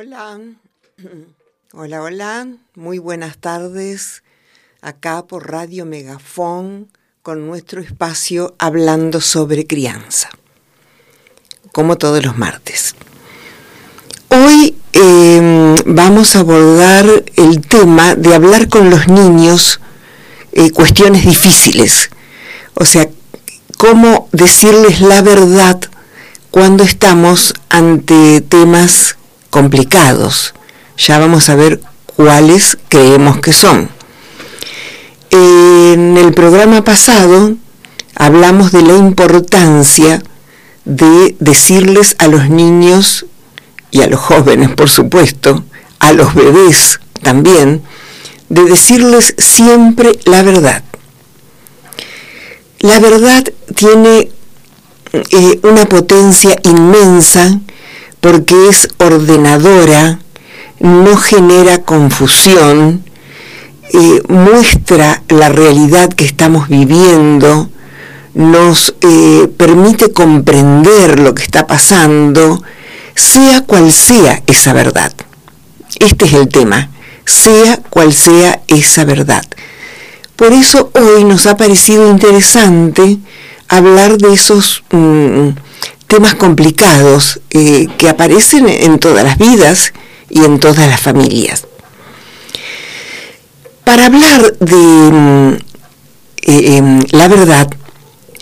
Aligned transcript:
Hola, 0.00 0.40
hola, 1.74 2.00
hola, 2.00 2.46
muy 2.74 2.96
buenas 2.98 3.36
tardes. 3.36 4.22
Acá 4.80 5.26
por 5.26 5.50
Radio 5.50 5.84
Megafón 5.84 6.88
con 7.20 7.46
nuestro 7.46 7.82
espacio 7.82 8.54
hablando 8.58 9.20
sobre 9.20 9.66
crianza, 9.66 10.30
como 11.72 11.98
todos 11.98 12.24
los 12.24 12.38
martes. 12.38 12.94
Hoy 14.30 14.74
em, 14.94 15.74
vamos 15.84 16.34
a 16.34 16.40
abordar 16.40 17.04
el 17.36 17.60
tema 17.60 18.14
de 18.14 18.34
hablar 18.34 18.70
con 18.70 18.88
los 18.88 19.06
niños 19.06 19.82
eh, 20.52 20.70
cuestiones 20.70 21.26
difíciles, 21.26 22.08
o 22.72 22.86
sea, 22.86 23.06
cómo 23.76 24.30
decirles 24.32 25.02
la 25.02 25.20
verdad 25.20 25.78
cuando 26.50 26.84
estamos 26.84 27.52
ante 27.68 28.40
temas 28.40 29.18
complicados. 29.50 30.54
Ya 30.96 31.18
vamos 31.18 31.48
a 31.48 31.56
ver 31.56 31.80
cuáles 32.16 32.78
creemos 32.88 33.40
que 33.40 33.52
son. 33.52 33.90
En 35.30 36.16
el 36.16 36.32
programa 36.32 36.82
pasado 36.82 37.54
hablamos 38.14 38.72
de 38.72 38.82
la 38.82 38.96
importancia 38.96 40.22
de 40.84 41.36
decirles 41.38 42.16
a 42.18 42.26
los 42.26 42.48
niños 42.48 43.26
y 43.90 44.02
a 44.02 44.08
los 44.08 44.20
jóvenes, 44.20 44.70
por 44.70 44.88
supuesto, 44.88 45.64
a 45.98 46.12
los 46.12 46.34
bebés 46.34 47.00
también, 47.22 47.82
de 48.48 48.64
decirles 48.64 49.34
siempre 49.38 50.18
la 50.24 50.42
verdad. 50.42 50.82
La 52.80 52.98
verdad 52.98 53.44
tiene 53.74 54.30
eh, 55.12 55.60
una 55.62 55.86
potencia 55.86 56.58
inmensa 56.64 57.60
porque 58.20 58.68
es 58.68 58.88
ordenadora, 58.98 60.20
no 60.78 61.16
genera 61.16 61.82
confusión, 61.82 63.04
eh, 63.92 64.22
muestra 64.28 65.22
la 65.28 65.48
realidad 65.48 66.12
que 66.12 66.24
estamos 66.24 66.68
viviendo, 66.68 67.68
nos 68.34 68.94
eh, 69.00 69.48
permite 69.56 70.12
comprender 70.12 71.18
lo 71.18 71.34
que 71.34 71.42
está 71.42 71.66
pasando, 71.66 72.62
sea 73.14 73.62
cual 73.62 73.92
sea 73.92 74.42
esa 74.46 74.72
verdad. 74.72 75.12
Este 75.98 76.26
es 76.26 76.34
el 76.34 76.48
tema, 76.48 76.90
sea 77.24 77.78
cual 77.78 78.12
sea 78.12 78.60
esa 78.68 79.04
verdad. 79.04 79.44
Por 80.36 80.52
eso 80.52 80.90
hoy 80.94 81.24
nos 81.24 81.46
ha 81.46 81.56
parecido 81.56 82.08
interesante 82.10 83.18
hablar 83.68 84.18
de 84.18 84.32
esos... 84.32 84.84
Mm, 84.90 85.48
temas 86.10 86.34
complicados 86.34 87.40
eh, 87.50 87.86
que 87.96 88.08
aparecen 88.08 88.68
en 88.68 88.98
todas 88.98 89.22
las 89.22 89.38
vidas 89.38 89.92
y 90.28 90.44
en 90.44 90.58
todas 90.58 90.88
las 90.88 91.00
familias. 91.00 91.66
Para 93.84 94.06
hablar 94.06 94.58
de 94.58 94.76
mm, 94.76 95.52
eh, 96.42 96.76
em, 96.76 97.00
la 97.12 97.28
verdad, 97.28 97.68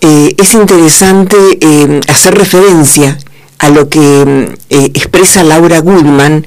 eh, 0.00 0.34
es 0.38 0.54
interesante 0.54 1.36
em, 1.60 2.00
hacer 2.08 2.34
referencia 2.34 3.18
a 3.58 3.68
lo 3.68 3.90
que 3.90 4.22
em, 4.22 4.54
expresa 4.70 5.44
Laura 5.44 5.80
Goodman 5.80 6.46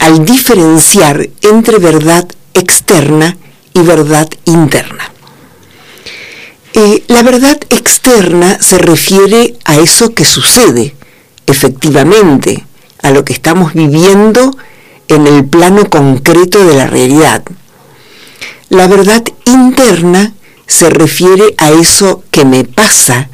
al 0.00 0.24
diferenciar 0.24 1.30
entre 1.40 1.78
verdad 1.78 2.28
externa 2.52 3.38
y 3.72 3.80
verdad 3.80 4.28
interna. 4.44 5.15
Eh, 6.78 7.04
la 7.08 7.22
verdad 7.22 7.58
externa 7.70 8.58
se 8.60 8.76
refiere 8.76 9.56
a 9.64 9.76
eso 9.76 10.12
que 10.12 10.26
sucede, 10.26 10.94
efectivamente, 11.46 12.66
a 13.00 13.12
lo 13.12 13.24
que 13.24 13.32
estamos 13.32 13.72
viviendo 13.72 14.54
en 15.08 15.26
el 15.26 15.46
plano 15.46 15.88
concreto 15.88 16.66
de 16.66 16.74
la 16.74 16.86
realidad. 16.86 17.42
La 18.68 18.88
verdad 18.88 19.24
interna 19.46 20.34
se 20.66 20.90
refiere 20.90 21.54
a 21.56 21.70
eso 21.70 22.22
que 22.30 22.44
me 22.44 22.64
pasa, 22.64 23.30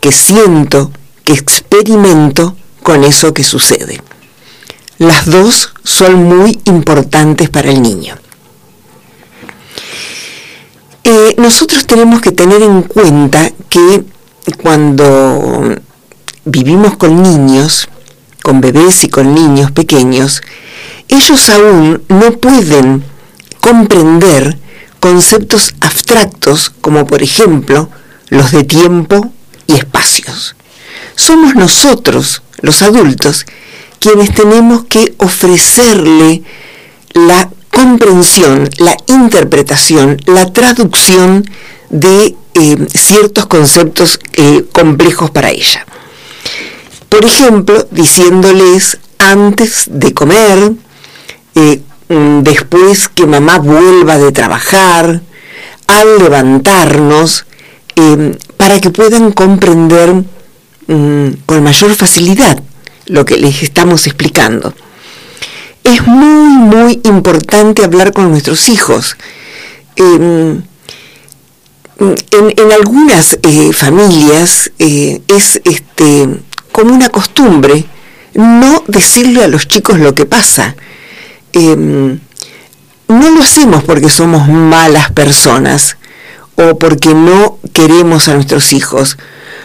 que 0.00 0.10
siento, 0.10 0.90
que 1.24 1.34
experimento 1.34 2.56
con 2.82 3.04
eso 3.04 3.34
que 3.34 3.44
sucede. 3.44 4.00
Las 4.96 5.26
dos 5.26 5.74
son 5.84 6.24
muy 6.24 6.58
importantes 6.64 7.50
para 7.50 7.70
el 7.70 7.82
niño. 7.82 8.16
Eh, 11.10 11.34
nosotros 11.38 11.86
tenemos 11.86 12.20
que 12.20 12.32
tener 12.32 12.60
en 12.60 12.82
cuenta 12.82 13.50
que 13.70 14.04
cuando 14.62 15.74
vivimos 16.44 16.98
con 16.98 17.22
niños, 17.22 17.88
con 18.42 18.60
bebés 18.60 19.04
y 19.04 19.08
con 19.08 19.34
niños 19.34 19.70
pequeños, 19.70 20.42
ellos 21.08 21.48
aún 21.48 22.02
no 22.10 22.32
pueden 22.32 23.02
comprender 23.58 24.58
conceptos 25.00 25.74
abstractos 25.80 26.68
como 26.82 27.06
por 27.06 27.22
ejemplo 27.22 27.88
los 28.28 28.52
de 28.52 28.64
tiempo 28.64 29.32
y 29.66 29.76
espacios. 29.76 30.56
Somos 31.16 31.54
nosotros, 31.54 32.42
los 32.60 32.82
adultos, 32.82 33.46
quienes 33.98 34.34
tenemos 34.34 34.84
que 34.84 35.14
ofrecerle 35.16 36.42
la 37.14 37.48
comprensión, 37.88 38.68
la 38.76 38.94
interpretación, 39.06 40.18
la 40.26 40.52
traducción 40.52 41.48
de 41.88 42.36
eh, 42.52 42.76
ciertos 42.92 43.46
conceptos 43.46 44.20
eh, 44.34 44.64
complejos 44.72 45.30
para 45.30 45.50
ella. 45.50 45.86
Por 47.08 47.24
ejemplo, 47.24 47.88
diciéndoles 47.90 48.98
antes 49.18 49.84
de 49.86 50.12
comer, 50.12 50.72
eh, 51.54 51.80
mm, 52.10 52.42
después 52.42 53.08
que 53.08 53.26
mamá 53.26 53.58
vuelva 53.58 54.18
de 54.18 54.32
trabajar, 54.32 55.22
al 55.86 56.18
levantarnos, 56.18 57.46
para 58.56 58.80
que 58.80 58.90
puedan 58.90 59.32
comprender 59.32 60.12
mm, 60.86 61.28
con 61.46 61.62
mayor 61.64 61.94
facilidad 61.94 62.62
lo 63.06 63.24
que 63.24 63.36
les 63.38 63.62
estamos 63.62 64.06
explicando 64.06 64.72
es 65.94 66.06
muy, 66.06 66.48
muy 66.58 67.00
importante 67.04 67.84
hablar 67.84 68.12
con 68.12 68.30
nuestros 68.30 68.68
hijos. 68.68 69.16
Em, 69.96 70.62
en, 71.98 72.72
algunas 72.72 73.38
eh, 73.42 73.72
familias 73.72 74.70
eh, 74.78 75.20
es 75.26 75.60
este, 75.64 76.28
como 76.70 76.94
una 76.94 77.08
costumbre 77.08 77.86
no 78.34 78.84
decirle 78.86 79.42
a 79.42 79.48
los 79.48 79.66
chicos 79.66 79.98
lo 79.98 80.14
que 80.14 80.26
pasa. 80.26 80.76
Em, 81.52 82.20
no 83.08 83.30
lo 83.30 83.42
hacemos 83.42 83.82
porque 83.82 84.10
somos 84.10 84.48
malas 84.48 85.10
personas 85.10 85.96
o 86.54 86.78
porque 86.78 87.14
no 87.14 87.58
queremos 87.72 88.28
a 88.28 88.34
nuestros 88.34 88.72
hijos. 88.72 89.16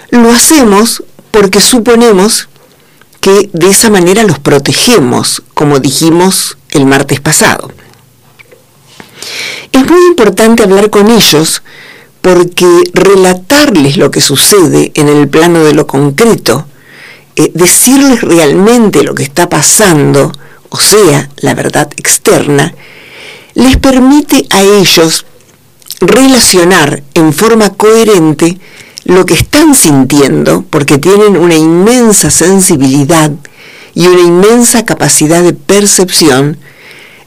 Lo 0.09 0.31
hacemos 0.31 1.03
porque 1.31 1.59
suponemos 1.59 2.49
que 3.23 3.49
de 3.53 3.69
esa 3.69 3.89
manera 3.89 4.23
los 4.23 4.37
protegemos, 4.37 5.43
como 5.53 5.79
dijimos 5.79 6.57
el 6.71 6.85
martes 6.85 7.21
pasado. 7.21 7.71
Es 9.71 9.89
muy 9.89 10.07
importante 10.07 10.63
hablar 10.63 10.89
con 10.89 11.09
ellos 11.09 11.63
porque 12.21 12.67
relatarles 12.93 13.95
lo 13.95 14.11
que 14.11 14.19
sucede 14.19 14.91
en 14.95 15.07
el 15.07 15.29
plano 15.29 15.63
de 15.63 15.73
lo 15.73 15.87
concreto, 15.87 16.65
eh, 17.37 17.49
decirles 17.53 18.19
realmente 18.19 19.03
lo 19.03 19.15
que 19.15 19.23
está 19.23 19.47
pasando, 19.47 20.33
o 20.67 20.77
sea, 20.77 21.29
la 21.37 21.55
verdad 21.55 21.89
externa, 21.95 22.75
les 23.53 23.77
permite 23.77 24.45
a 24.49 24.63
ellos 24.63 25.25
relacionar 26.01 27.03
en 27.13 27.31
forma 27.31 27.69
coherente 27.69 28.59
lo 29.05 29.25
que 29.25 29.33
están 29.33 29.75
sintiendo, 29.75 30.63
porque 30.69 30.97
tienen 30.97 31.37
una 31.37 31.55
inmensa 31.55 32.29
sensibilidad 32.29 33.31
y 33.93 34.07
una 34.07 34.21
inmensa 34.21 34.85
capacidad 34.85 35.43
de 35.43 35.53
percepción, 35.53 36.57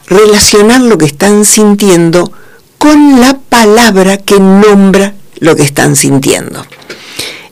relacionar 0.07 0.81
lo 0.81 0.97
que 0.97 1.05
están 1.05 1.45
sintiendo 1.45 2.31
con 2.77 3.19
la 3.19 3.37
palabra 3.49 4.17
que 4.17 4.39
nombra 4.39 5.13
lo 5.39 5.55
que 5.55 5.63
están 5.63 5.95
sintiendo. 5.95 6.65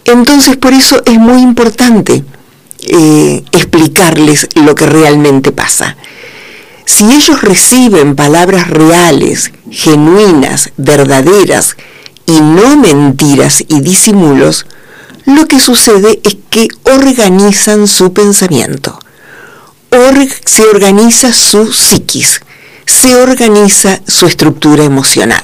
Entonces 0.05 0.57
por 0.57 0.73
eso 0.73 1.01
es 1.05 1.17
muy 1.17 1.41
importante 1.41 2.23
eh, 2.87 3.43
explicarles 3.51 4.47
lo 4.55 4.75
que 4.75 4.85
realmente 4.85 5.51
pasa. 5.51 5.97
Si 6.85 7.11
ellos 7.11 7.41
reciben 7.41 8.15
palabras 8.15 8.69
reales, 8.69 9.51
genuinas, 9.71 10.71
verdaderas, 10.77 11.75
y 12.25 12.39
no 12.39 12.77
mentiras 12.77 13.63
y 13.67 13.81
disimulos, 13.81 14.65
lo 15.25 15.47
que 15.47 15.59
sucede 15.59 16.19
es 16.23 16.37
que 16.49 16.67
organizan 16.83 17.87
su 17.87 18.13
pensamiento, 18.13 18.99
se 20.45 20.63
organiza 20.63 21.33
su 21.33 21.71
psiquis, 21.71 22.41
se 22.85 23.15
organiza 23.15 24.01
su 24.07 24.27
estructura 24.27 24.83
emocional. 24.83 25.43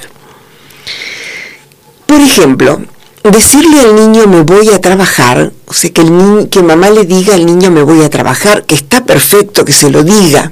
Por 2.06 2.20
ejemplo, 2.20 2.82
decirle 3.24 3.80
al 3.80 3.96
niño 3.96 4.28
me 4.28 4.42
voy 4.42 4.70
a 4.70 4.82
trabajar, 4.82 5.52
o 5.66 5.74
sea, 5.74 5.92
que, 5.92 6.02
el 6.02 6.50
que 6.50 6.62
mamá 6.62 6.90
le 6.90 7.06
diga 7.06 7.36
al 7.36 7.46
niño 7.46 7.72
me 7.72 7.84
voy 7.84 8.04
a 8.04 8.10
trabajar, 8.10 8.66
que 8.66 8.76
está 8.76 9.04
perfecto 9.06 9.66
que 9.66 9.74
se 9.74 9.90
lo 9.90 10.04
diga, 10.04 10.52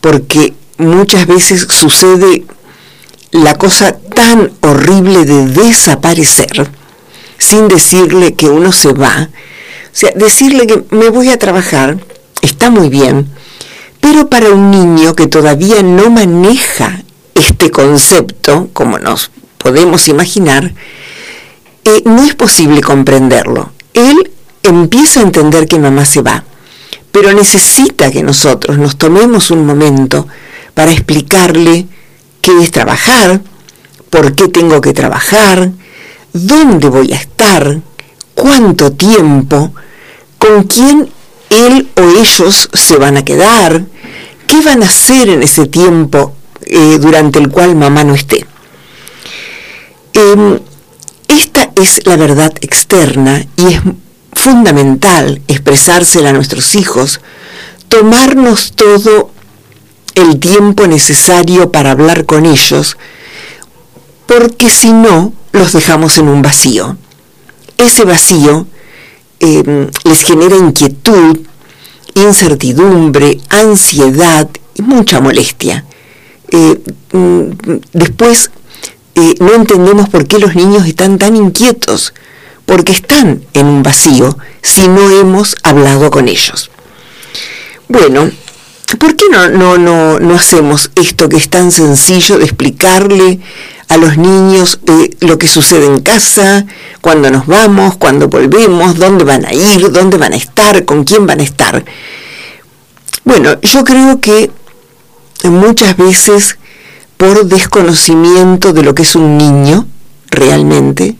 porque 0.00 0.54
muchas 0.78 1.26
veces 1.26 1.66
sucede 1.70 2.44
la 3.32 3.54
cosa 3.54 3.92
tan 3.92 4.52
horrible 4.60 5.24
de 5.24 5.46
desaparecer 5.46 6.70
sin 7.38 7.68
decirle 7.68 8.34
que 8.34 8.48
uno 8.48 8.72
se 8.72 8.92
va. 8.92 9.28
O 9.30 9.90
sea, 9.92 10.10
decirle 10.14 10.66
que 10.66 10.84
me 10.90 11.08
voy 11.08 11.30
a 11.30 11.38
trabajar 11.38 11.98
está 12.42 12.70
muy 12.70 12.88
bien, 12.88 13.28
pero 14.00 14.28
para 14.28 14.50
un 14.50 14.70
niño 14.70 15.14
que 15.14 15.26
todavía 15.26 15.82
no 15.82 16.10
maneja 16.10 17.02
este 17.34 17.70
concepto, 17.70 18.68
como 18.72 18.98
nos 18.98 19.30
podemos 19.58 20.08
imaginar, 20.08 20.72
eh, 21.84 22.02
no 22.04 22.24
es 22.24 22.34
posible 22.34 22.80
comprenderlo. 22.80 23.72
Él 23.94 24.30
empieza 24.62 25.20
a 25.20 25.24
entender 25.24 25.66
que 25.66 25.78
mamá 25.78 26.04
se 26.04 26.22
va, 26.22 26.44
pero 27.12 27.32
necesita 27.32 28.10
que 28.10 28.22
nosotros 28.22 28.78
nos 28.78 28.96
tomemos 28.96 29.50
un 29.50 29.66
momento 29.66 30.26
para 30.74 30.92
explicarle 30.92 31.86
qué 32.48 32.62
es 32.62 32.70
trabajar, 32.70 33.42
por 34.08 34.34
qué 34.34 34.48
tengo 34.48 34.80
que 34.80 34.94
trabajar, 34.94 35.70
dónde 36.32 36.88
voy 36.88 37.12
a 37.12 37.16
estar, 37.16 37.82
cuánto 38.34 38.92
tiempo, 38.92 39.74
con 40.38 40.62
quién 40.62 41.10
él 41.50 41.88
o 41.94 42.02
ellos 42.18 42.70
se 42.72 42.96
van 42.96 43.18
a 43.18 43.24
quedar, 43.24 43.84
qué 44.46 44.62
van 44.62 44.82
a 44.82 44.86
hacer 44.86 45.28
en 45.28 45.42
ese 45.42 45.66
tiempo 45.66 46.32
eh, 46.62 46.96
durante 46.98 47.38
el 47.38 47.50
cual 47.50 47.76
mamá 47.76 48.02
no 48.02 48.14
esté. 48.14 48.46
Em, 50.14 50.58
esta 51.28 51.70
es 51.76 52.00
la 52.06 52.16
verdad 52.16 52.54
externa 52.62 53.44
y 53.58 53.74
es 53.74 53.80
fundamental 54.32 55.42
expresársela 55.48 56.30
a 56.30 56.32
nuestros 56.32 56.76
hijos, 56.76 57.20
tomarnos 57.88 58.72
todo 58.72 59.32
el 60.18 60.38
tiempo 60.38 60.86
necesario 60.86 61.70
para 61.70 61.92
hablar 61.92 62.26
con 62.26 62.46
ellos, 62.46 62.96
porque 64.26 64.68
si 64.68 64.92
no, 64.92 65.32
los 65.52 65.72
dejamos 65.72 66.18
en 66.18 66.28
un 66.28 66.42
vacío. 66.42 66.96
Ese 67.76 68.04
vacío 68.04 68.66
em, 69.40 69.88
les 70.04 70.22
genera 70.24 70.56
inquietud, 70.56 71.38
incertidumbre, 72.14 73.38
ansiedad 73.48 74.48
y 74.74 74.82
mucha 74.82 75.20
molestia. 75.20 75.84
Eh, 76.50 76.80
mm, 77.12 77.50
después 77.92 78.50
eh, 79.14 79.34
no 79.40 79.54
entendemos 79.54 80.08
por 80.08 80.26
qué 80.26 80.38
los 80.38 80.54
niños 80.54 80.86
están 80.86 81.18
tan 81.18 81.36
inquietos, 81.36 82.14
porque 82.66 82.92
están 82.92 83.42
en 83.54 83.66
un 83.66 83.82
vacío 83.82 84.36
si 84.62 84.88
no 84.88 85.10
hemos 85.10 85.56
hablado 85.62 86.10
con 86.10 86.28
ellos. 86.28 86.70
Bueno, 87.88 88.30
¿por 88.96 89.16
qué 89.16 89.24
no, 89.30 89.48
no, 89.50 89.76
no, 89.76 90.18
no 90.18 90.34
hacemos 90.34 90.90
esto 90.94 91.28
que 91.28 91.36
es 91.36 91.50
tan 91.50 91.70
sencillo 91.70 92.38
de 92.38 92.44
explicarle 92.44 93.40
a 93.88 93.96
los 93.96 94.16
niños 94.16 94.80
lo 95.20 95.38
que 95.38 95.48
sucede 95.48 95.86
en 95.86 96.00
casa, 96.00 96.66
cuando 97.00 97.30
nos 97.30 97.46
vamos, 97.46 97.96
cuando 97.96 98.28
volvemos, 98.28 98.96
dónde 98.96 99.24
van 99.24 99.44
a 99.44 99.52
ir, 99.52 99.90
dónde 99.90 100.16
van 100.18 100.32
a 100.32 100.36
estar, 100.36 100.84
con 100.84 101.04
quién 101.04 101.26
van 101.26 101.40
a 101.40 101.42
estar. 101.42 101.84
Bueno, 103.24 103.60
yo 103.60 103.84
creo 103.84 104.20
que 104.20 104.50
muchas 105.44 105.96
veces 105.96 106.58
por 107.16 107.46
desconocimiento 107.46 108.72
de 108.72 108.82
lo 108.82 108.94
que 108.94 109.02
es 109.02 109.16
un 109.16 109.36
niño, 109.36 109.86
realmente, 110.30 111.16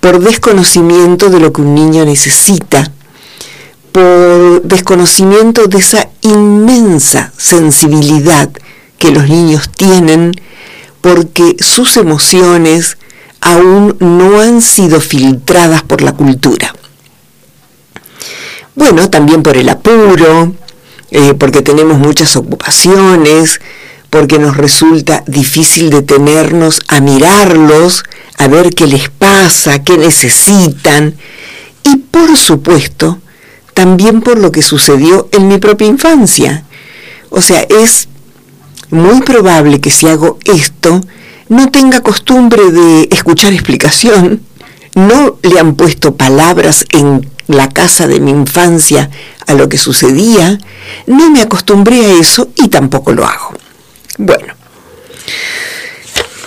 por 0.00 0.20
desconocimiento 0.20 1.30
de 1.30 1.40
lo 1.40 1.52
que 1.52 1.62
un 1.62 1.74
niño 1.74 2.04
necesita, 2.04 2.92
por 3.94 4.62
desconocimiento 4.62 5.68
de 5.68 5.78
esa 5.78 6.08
inmensa 6.22 7.32
sensibilidad 7.36 8.50
que 8.98 9.12
los 9.12 9.28
niños 9.28 9.70
tienen 9.70 10.32
porque 11.00 11.54
sus 11.60 11.96
emociones 11.96 12.98
aún 13.40 13.96
no 14.00 14.40
han 14.40 14.62
sido 14.62 15.00
filtradas 15.00 15.84
por 15.84 16.02
la 16.02 16.10
cultura. 16.10 16.74
Bueno, 18.74 19.08
también 19.10 19.44
por 19.44 19.56
el 19.56 19.68
apuro, 19.68 20.56
eh, 21.12 21.34
porque 21.34 21.62
tenemos 21.62 21.96
muchas 21.96 22.34
ocupaciones, 22.34 23.60
porque 24.10 24.40
nos 24.40 24.56
resulta 24.56 25.22
difícil 25.28 25.90
detenernos 25.90 26.80
a 26.88 27.00
mirarlos, 27.00 28.02
a 28.38 28.48
ver 28.48 28.70
qué 28.74 28.88
les 28.88 29.08
pasa, 29.08 29.84
qué 29.84 29.96
necesitan, 29.98 31.14
y 31.84 31.94
por 31.96 32.36
supuesto, 32.36 33.20
también 33.74 34.22
por 34.22 34.38
lo 34.38 34.52
que 34.52 34.62
sucedió 34.62 35.28
en 35.32 35.48
mi 35.48 35.58
propia 35.58 35.88
infancia. 35.88 36.64
O 37.30 37.42
sea, 37.42 37.60
es 37.62 38.08
muy 38.90 39.20
probable 39.22 39.80
que 39.80 39.90
si 39.90 40.06
hago 40.06 40.38
esto, 40.44 41.00
no 41.48 41.70
tenga 41.70 42.00
costumbre 42.00 42.70
de 42.70 43.08
escuchar 43.10 43.52
explicación, 43.52 44.40
no 44.94 45.36
le 45.42 45.58
han 45.58 45.74
puesto 45.74 46.14
palabras 46.14 46.86
en 46.90 47.28
la 47.48 47.68
casa 47.68 48.06
de 48.06 48.20
mi 48.20 48.30
infancia 48.30 49.10
a 49.46 49.54
lo 49.54 49.68
que 49.68 49.76
sucedía, 49.76 50.58
no 51.06 51.30
me 51.30 51.42
acostumbré 51.42 52.06
a 52.06 52.20
eso 52.20 52.48
y 52.56 52.68
tampoco 52.68 53.12
lo 53.12 53.26
hago. 53.26 53.52
Bueno, 54.16 54.54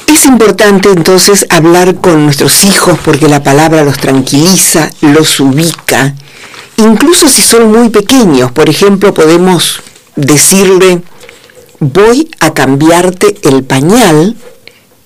es 0.07 0.25
importante 0.25 0.89
entonces 0.89 1.45
hablar 1.49 1.95
con 1.95 2.23
nuestros 2.23 2.63
hijos 2.63 2.97
porque 3.03 3.27
la 3.27 3.43
palabra 3.43 3.83
los 3.83 3.97
tranquiliza, 3.97 4.89
los 5.01 5.39
ubica, 5.39 6.15
incluso 6.77 7.27
si 7.27 7.41
son 7.41 7.71
muy 7.71 7.89
pequeños, 7.89 8.51
por 8.51 8.69
ejemplo, 8.69 9.13
podemos 9.13 9.81
decirle, 10.15 11.01
voy 11.79 12.29
a 12.39 12.53
cambiarte 12.53 13.37
el 13.43 13.63
pañal, 13.63 14.35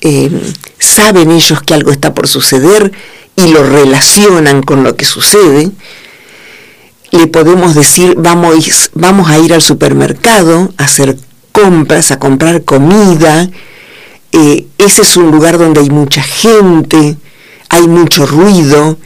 eh, 0.01 0.31
saben 0.79 1.31
ellos 1.31 1.61
que 1.61 1.73
algo 1.73 1.91
está 1.91 2.13
por 2.13 2.27
suceder 2.27 2.91
y 3.35 3.47
lo 3.47 3.63
relacionan 3.63 4.61
con 4.61 4.83
lo 4.83 4.95
que 4.95 5.05
sucede, 5.05 5.71
le 7.11 7.27
podemos 7.27 7.75
decir 7.75 8.15
vamos, 8.17 8.91
vamos 8.93 9.29
a 9.29 9.37
ir 9.39 9.53
al 9.53 9.61
supermercado 9.61 10.73
a 10.77 10.85
hacer 10.85 11.17
compras, 11.51 12.11
a 12.11 12.19
comprar 12.19 12.63
comida, 12.63 13.49
eh, 14.31 14.67
ese 14.77 15.01
es 15.01 15.17
un 15.17 15.29
lugar 15.29 15.57
donde 15.57 15.81
hay 15.81 15.89
mucha 15.89 16.23
gente, 16.23 17.17
hay 17.69 17.87
mucho 17.87 18.25
ruido, 18.25 18.97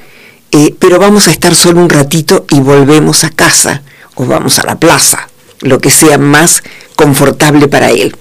eh, 0.58 0.74
pero 0.80 1.00
vamos 1.00 1.28
a 1.28 1.32
estar 1.32 1.54
solo 1.54 1.82
un 1.82 1.90
ratito 1.90 2.46
y 2.50 2.62
volvemos 2.62 3.26
a 3.26 3.30
casa 3.30 3.84
o 4.16 4.26
vamos 4.26 4.58
a 4.58 4.66
la 4.66 4.80
plaza, 4.80 5.28
lo 5.60 5.80
que 5.80 5.90
sea 5.90 6.18
más 6.18 6.64
confortable 6.96 7.68
para 7.68 7.90
él. 7.90 8.16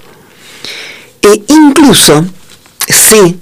E 1.23 1.45
incluso 1.47 2.27
sé 2.89 3.37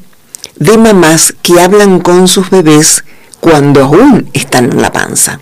de 0.56 0.76
mamás 0.76 1.32
que 1.40 1.58
hablan 1.58 2.00
con 2.00 2.28
sus 2.28 2.50
bebés 2.50 3.02
cuando 3.40 3.84
aún 3.84 4.28
están 4.34 4.70
en 4.70 4.82
la 4.82 4.92
panza. 4.92 5.40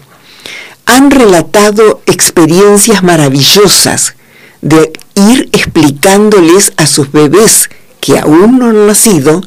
Han 0.87 1.11
relatado 1.11 2.03
experiencias 2.07 3.03
maravillosas 3.03 4.15
de 4.63 4.93
ir 5.17 5.49
explicándoles 5.53 6.73
a 6.77 6.87
sus 6.87 7.11
bebés 7.11 7.69
que 8.01 8.17
aún 8.17 8.61
no 8.61 8.67
han 8.67 8.87
nacido 8.87 9.43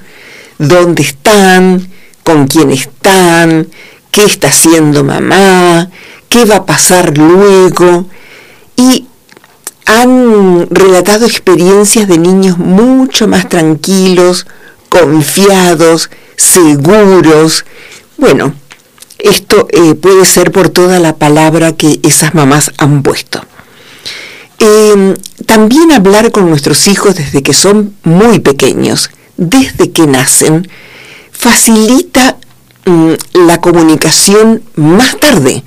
dónde 0.57 1.03
están, 1.03 1.87
con 2.23 2.47
quién 2.47 2.71
están, 2.71 3.67
qué 4.13 4.23
está 4.25 4.49
haciendo 4.49 5.03
mamá, 5.03 5.89
qué 6.29 6.45
va 6.45 6.57
a 6.57 6.65
pasar 6.65 7.17
luego. 7.17 8.05
Y 8.77 9.07
han 9.85 10.67
relatado 10.69 11.25
experiencias 11.25 12.07
de 12.07 12.19
niños 12.19 12.59
mucho 12.59 13.27
más 13.27 13.49
tranquilos, 13.49 14.45
confiados, 14.87 16.11
seguros. 16.37 17.65
Bueno, 18.17 18.53
esto 19.17 19.67
eh, 19.71 19.95
puede 19.95 20.25
ser 20.25 20.51
por 20.51 20.69
toda 20.69 20.99
la 20.99 21.15
palabra 21.15 21.71
que 21.71 21.99
esas 22.03 22.35
mamás 22.35 22.71
han 22.77 23.01
puesto. 23.01 23.43
Em, 24.59 25.15
también 25.47 25.91
hablar 25.91 26.31
con 26.31 26.47
nuestros 26.49 26.87
hijos 26.87 27.15
desde 27.15 27.41
que 27.41 27.53
son 27.53 27.95
muy 28.03 28.39
pequeños, 28.39 29.09
desde 29.37 29.91
que 29.91 30.05
nacen, 30.05 30.69
facilita 31.31 32.37
mm, 32.85 33.13
la 33.45 33.61
comunicación 33.61 34.63
más 34.75 35.17
tarde. 35.19 35.63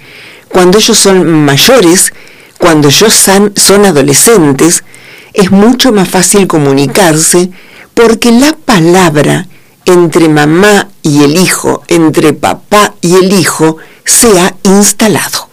Cuando 0.49 0.79
ellos 0.79 0.97
son 0.99 1.45
mayores, 1.45 2.13
cuando 2.59 2.89
ellos 2.89 3.15
son, 3.15 3.85
adolescentes, 3.85 4.85
es 5.33 5.51
mucho 5.51 5.93
más 5.93 6.09
fácil 6.09 6.47
comunicarse 6.47 7.51
porque 7.95 8.31
la 8.31 8.53
palabra 8.53 9.47
entre 9.85 10.29
mamá 10.29 10.89
y 11.03 11.23
el 11.23 11.37
hijo, 11.37 11.83
entre 11.89 12.33
papá 12.33 12.95
y 13.01 13.15
el 13.15 13.33
hijo, 13.33 13.77
se 14.05 14.39
ha 14.41 14.55
instalado. 14.65 15.49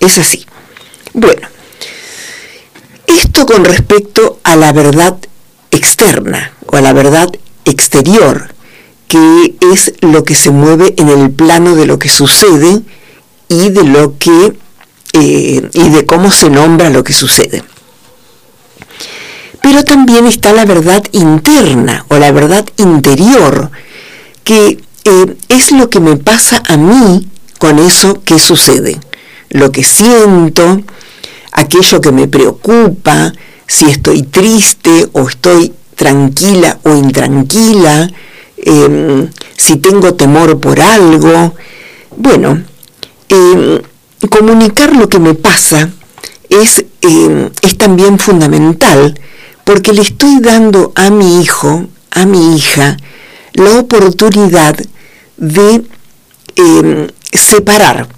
Es 0.00 0.18
así. 0.18 0.44
Bueno, 1.12 1.48
esto 3.06 3.46
con 3.46 3.64
respecto 3.64 4.38
a 4.42 4.56
la 4.56 4.72
verdad 4.72 5.16
externa 5.70 6.52
o 6.66 6.76
a 6.76 6.80
la 6.80 6.92
verdad 6.92 7.30
exterior, 7.64 8.53
que 9.14 9.54
es 9.72 9.92
lo 10.00 10.24
que 10.24 10.34
se 10.34 10.50
mueve 10.50 10.92
en 10.96 11.08
el 11.08 11.30
plano 11.30 11.76
de 11.76 11.86
lo 11.86 12.00
que 12.00 12.08
sucede 12.08 12.80
y 13.48 13.68
de 13.68 13.84
lo 13.84 14.18
que 14.18 14.54
eh, 15.12 15.70
y 15.72 15.88
de 15.90 16.04
cómo 16.04 16.32
se 16.32 16.50
nombra 16.50 16.90
lo 16.90 17.04
que 17.04 17.12
sucede. 17.12 17.62
Pero 19.62 19.84
también 19.84 20.26
está 20.26 20.52
la 20.52 20.64
verdad 20.64 21.04
interna 21.12 22.04
o 22.08 22.16
la 22.16 22.32
verdad 22.32 22.66
interior, 22.76 23.70
que 24.42 24.80
eh, 25.04 25.36
es 25.48 25.70
lo 25.70 25.88
que 25.90 26.00
me 26.00 26.16
pasa 26.16 26.60
a 26.66 26.76
mí 26.76 27.28
con 27.60 27.78
eso 27.78 28.20
que 28.24 28.40
sucede, 28.40 28.98
lo 29.50 29.70
que 29.70 29.84
siento, 29.84 30.82
aquello 31.52 32.00
que 32.00 32.10
me 32.10 32.26
preocupa, 32.26 33.32
si 33.68 33.84
estoy 33.84 34.24
triste 34.24 35.08
o 35.12 35.28
estoy 35.28 35.72
tranquila 35.94 36.80
o 36.82 36.96
intranquila, 36.96 38.10
em, 38.64 39.28
si 39.56 39.76
tengo 39.76 40.14
temor 40.14 40.58
por 40.60 40.80
algo. 40.80 41.54
Bueno, 42.16 42.62
em, 43.28 43.80
comunicar 44.30 44.94
lo 44.96 45.08
que 45.08 45.18
me 45.18 45.34
pasa 45.34 45.90
es, 46.48 46.84
em, 47.00 47.50
es 47.62 47.78
también 47.78 48.18
fundamental 48.18 49.18
porque 49.64 49.92
le 49.92 50.02
estoy 50.02 50.40
dando 50.40 50.92
a 50.94 51.10
mi 51.10 51.42
hijo, 51.42 51.86
a 52.10 52.26
mi 52.26 52.56
hija, 52.56 52.96
la 53.54 53.78
oportunidad 53.78 54.76
de 55.36 55.84
separar 57.32 58.08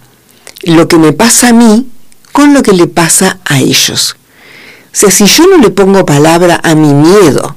lo 0.64 0.88
que 0.88 0.98
me 0.98 1.12
pasa 1.12 1.48
a 1.48 1.52
mí 1.52 1.86
con 2.32 2.52
lo 2.52 2.62
que 2.62 2.72
le 2.72 2.86
pasa 2.86 3.38
a 3.44 3.58
ellos. 3.58 4.16
O 4.96 4.98
sea, 4.98 5.10
si 5.10 5.26
yo 5.26 5.46
no 5.46 5.58
le 5.58 5.70
pongo 5.70 6.04
palabra 6.04 6.60
a 6.62 6.74
mi 6.74 6.92
miedo, 6.92 7.56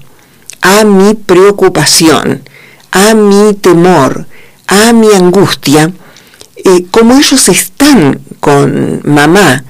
a 0.62 0.84
mi 0.84 1.14
preocupación, 1.16 2.44
a 2.92 3.14
mi 3.14 3.54
temor, 3.54 4.26
a 4.68 4.94
mi 4.94 5.12
angustia, 5.14 5.92
eh, 6.56 6.86
como 6.92 7.16
ellos 7.16 7.48
están 7.50 8.20
con 8.40 9.02
mamá 9.04 9.64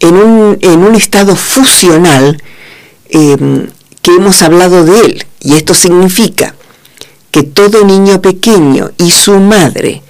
en 0.00 0.14
un, 0.16 0.58
en 0.60 0.80
un 0.82 0.94
estado 0.94 1.36
fusional, 1.36 2.42
em, 3.08 3.68
que 4.00 4.16
hemos 4.16 4.42
hablado 4.42 4.84
de 4.84 4.98
él, 5.00 5.26
y 5.40 5.54
esto 5.54 5.74
significa 5.74 6.54
que 7.30 7.44
todo 7.44 7.84
niño 7.84 8.20
pequeño 8.20 8.90
y 8.98 9.10
su 9.12 9.38
madre 9.38 10.02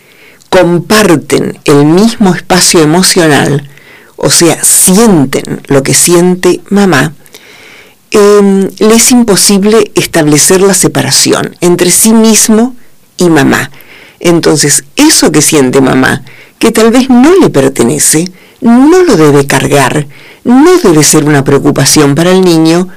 comparten 0.49 1.59
el 1.65 1.85
mismo 1.85 2.35
espacio 2.35 2.81
emocional, 2.81 3.69
o 4.17 4.31
sea, 4.31 4.63
sienten 4.63 5.63
lo 5.67 5.83
que 5.83 5.95
siente 5.95 6.61
mamá, 6.69 7.13
eh, 8.13 8.71
le 8.79 8.95
es 8.95 9.11
imposible 9.11 9.91
establecer 9.95 10.61
la 10.61 10.75
separación 10.75 11.57
entre 11.61 11.91
sí 11.91 12.13
mismo 12.13 12.77
y 13.17 13.31
mamá. 13.31 13.71
Entonces, 14.21 14.85
eso 14.97 15.33
que 15.33 15.41
siente 15.41 15.81
mamá, 15.81 16.23
que 16.59 16.71
tal 16.71 16.91
vez 16.91 17.09
no 17.09 17.35
le 17.41 17.49
pertenece, 17.49 18.31
no 18.61 19.03
lo 19.03 19.17
debe 19.17 19.47
cargar, 19.47 20.07
no 20.45 20.79
debe 20.79 21.03
ser 21.03 21.25
una 21.25 21.43
preocupación 21.43 22.15
para 22.15 22.31
el 22.31 22.43
niño. 22.43 22.89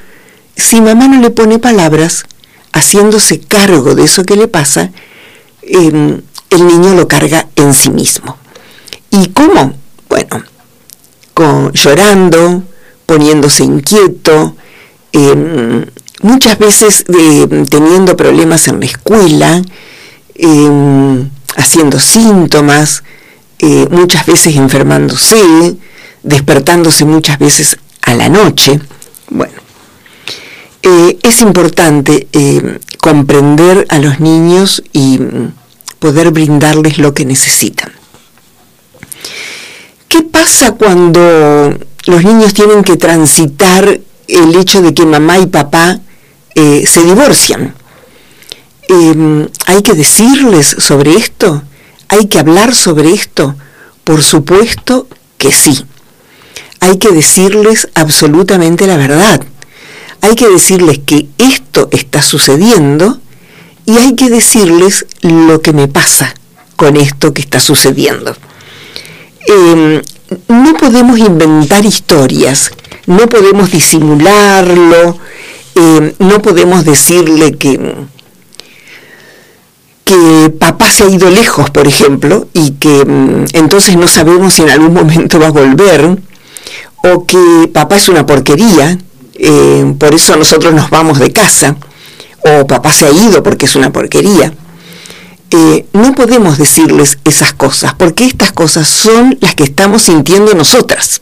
Si 0.55 0.81
mamá 0.81 1.07
no 1.07 1.21
le 1.21 1.31
pone 1.31 1.59
palabras, 1.59 2.25
haciéndose 2.73 3.39
cargo 3.39 3.95
de 3.95 4.03
eso 4.03 4.23
que 4.23 4.35
le 4.35 4.47
pasa, 4.47 4.91
em, 5.61 6.21
el 6.49 6.67
niño 6.67 6.93
lo 6.93 7.07
carga 7.07 7.47
en 7.55 7.73
sí 7.73 7.89
mismo. 7.89 8.37
¿Y 9.11 9.29
cómo? 9.29 9.73
Bueno, 10.09 10.43
con, 11.33 11.71
llorando, 11.71 12.63
poniéndose 13.05 13.63
inquieto, 13.63 14.55
Em, 15.17 15.85
muchas 16.23 16.59
veces 16.59 17.05
teniendo 17.69 18.17
problemas 18.17 18.67
en 18.67 18.81
la 18.81 18.85
escuela, 18.85 19.61
em, 20.35 21.29
haciendo 21.55 22.01
síntomas, 22.01 23.01
eh, 23.59 23.87
muchas 23.91 24.25
veces 24.25 24.57
enfermándose, 24.57 25.77
despertándose 26.21 27.05
muchas 27.05 27.39
veces 27.39 27.77
a 28.01 28.13
la 28.13 28.27
noche. 28.27 28.81
Bueno, 29.29 29.53
eh, 30.81 31.17
es 31.23 31.39
importante 31.39 32.27
em, 32.33 32.77
comprender 32.99 33.85
a 33.87 33.99
los 33.99 34.19
niños 34.19 34.83
y 34.91 35.21
poder 35.99 36.31
brindarles 36.31 36.97
lo 36.97 37.13
que 37.13 37.23
necesitan. 37.23 37.89
¿Qué 40.09 40.23
pasa 40.23 40.73
cuando 40.73 41.73
los 42.05 42.23
niños 42.25 42.53
tienen 42.53 42.83
que 42.83 42.97
transitar 42.97 44.01
el 44.27 44.55
hecho 44.55 44.81
de 44.81 44.93
que 44.93 45.05
mamá 45.05 45.37
y 45.39 45.47
papá 45.47 45.99
eh, 46.55 46.85
se 46.87 47.03
divorcian. 47.03 47.75
Em, 48.87 49.47
¿Hay 49.65 49.81
que 49.81 49.93
decirles 49.93 50.75
sobre 50.79 51.15
esto? 51.15 51.63
¿Hay 52.07 52.27
que 52.27 52.39
hablar 52.39 52.75
sobre 52.75 53.11
esto? 53.11 53.55
Por 54.03 54.23
supuesto 54.23 55.07
que 55.37 55.51
sí. 55.51 55.85
Hay 56.79 56.97
que 56.97 57.09
decirles 57.09 57.89
absolutamente 57.95 58.85
la 58.85 58.97
verdad. 58.97 59.41
Hay 60.21 60.35
que 60.35 60.47
decirles 60.47 60.99
que 61.05 61.27
esto 61.37 61.89
está 61.91 62.21
sucediendo 62.21 63.19
y 63.85 63.97
hay 63.97 64.15
que 64.15 64.29
decirles 64.29 65.05
lo 65.21 65.61
que 65.61 65.73
me 65.73 65.87
pasa 65.87 66.33
con 66.75 66.95
esto 66.97 67.33
que 67.33 67.41
está 67.41 67.59
sucediendo. 67.59 68.35
Em, 69.47 70.01
no 70.47 70.73
podemos 70.77 71.19
inventar 71.19 71.85
historias 71.85 72.71
no 73.07 73.27
podemos 73.27 73.71
disimularlo, 73.71 75.17
eh, 75.75 76.15
no 76.19 76.41
podemos 76.41 76.85
decirle 76.85 77.53
que, 77.53 77.95
que 80.03 80.49
papá 80.59 80.91
se 80.91 81.03
ha 81.03 81.09
ido 81.09 81.29
lejos, 81.29 81.69
por 81.69 81.87
ejemplo, 81.87 82.47
y 82.53 82.71
que 82.71 83.05
mm, 83.05 83.45
entonces 83.53 83.95
no 83.97 84.07
sabemos 84.07 84.53
si 84.53 84.63
en 84.63 84.69
algún 84.69 84.93
momento 84.93 85.39
va 85.39 85.47
a 85.47 85.51
volver, 85.51 86.17
o 87.03 87.25
que 87.25 87.69
papá 87.73 87.97
es 87.97 88.09
una 88.09 88.25
porquería, 88.25 88.97
eh, 89.35 89.93
por 89.99 90.13
eso 90.13 90.35
nosotros 90.35 90.73
nos 90.73 90.89
vamos 90.89 91.19
de 91.19 91.31
casa, 91.31 91.75
o 92.39 92.65
papá 92.67 92.91
se 92.93 93.05
ha 93.05 93.11
ido 93.11 93.43
porque 93.43 93.65
es 93.65 93.75
una 93.75 93.91
porquería. 93.91 94.53
Eh, 95.51 95.85
no 95.93 96.13
podemos 96.15 96.57
decirles 96.57 97.19
esas 97.23 97.53
cosas, 97.53 97.93
porque 97.93 98.25
estas 98.25 98.51
cosas 98.51 98.87
son 98.87 99.37
las 99.41 99.55
que 99.55 99.63
estamos 99.63 100.03
sintiendo 100.03 100.53
nosotras. 100.53 101.21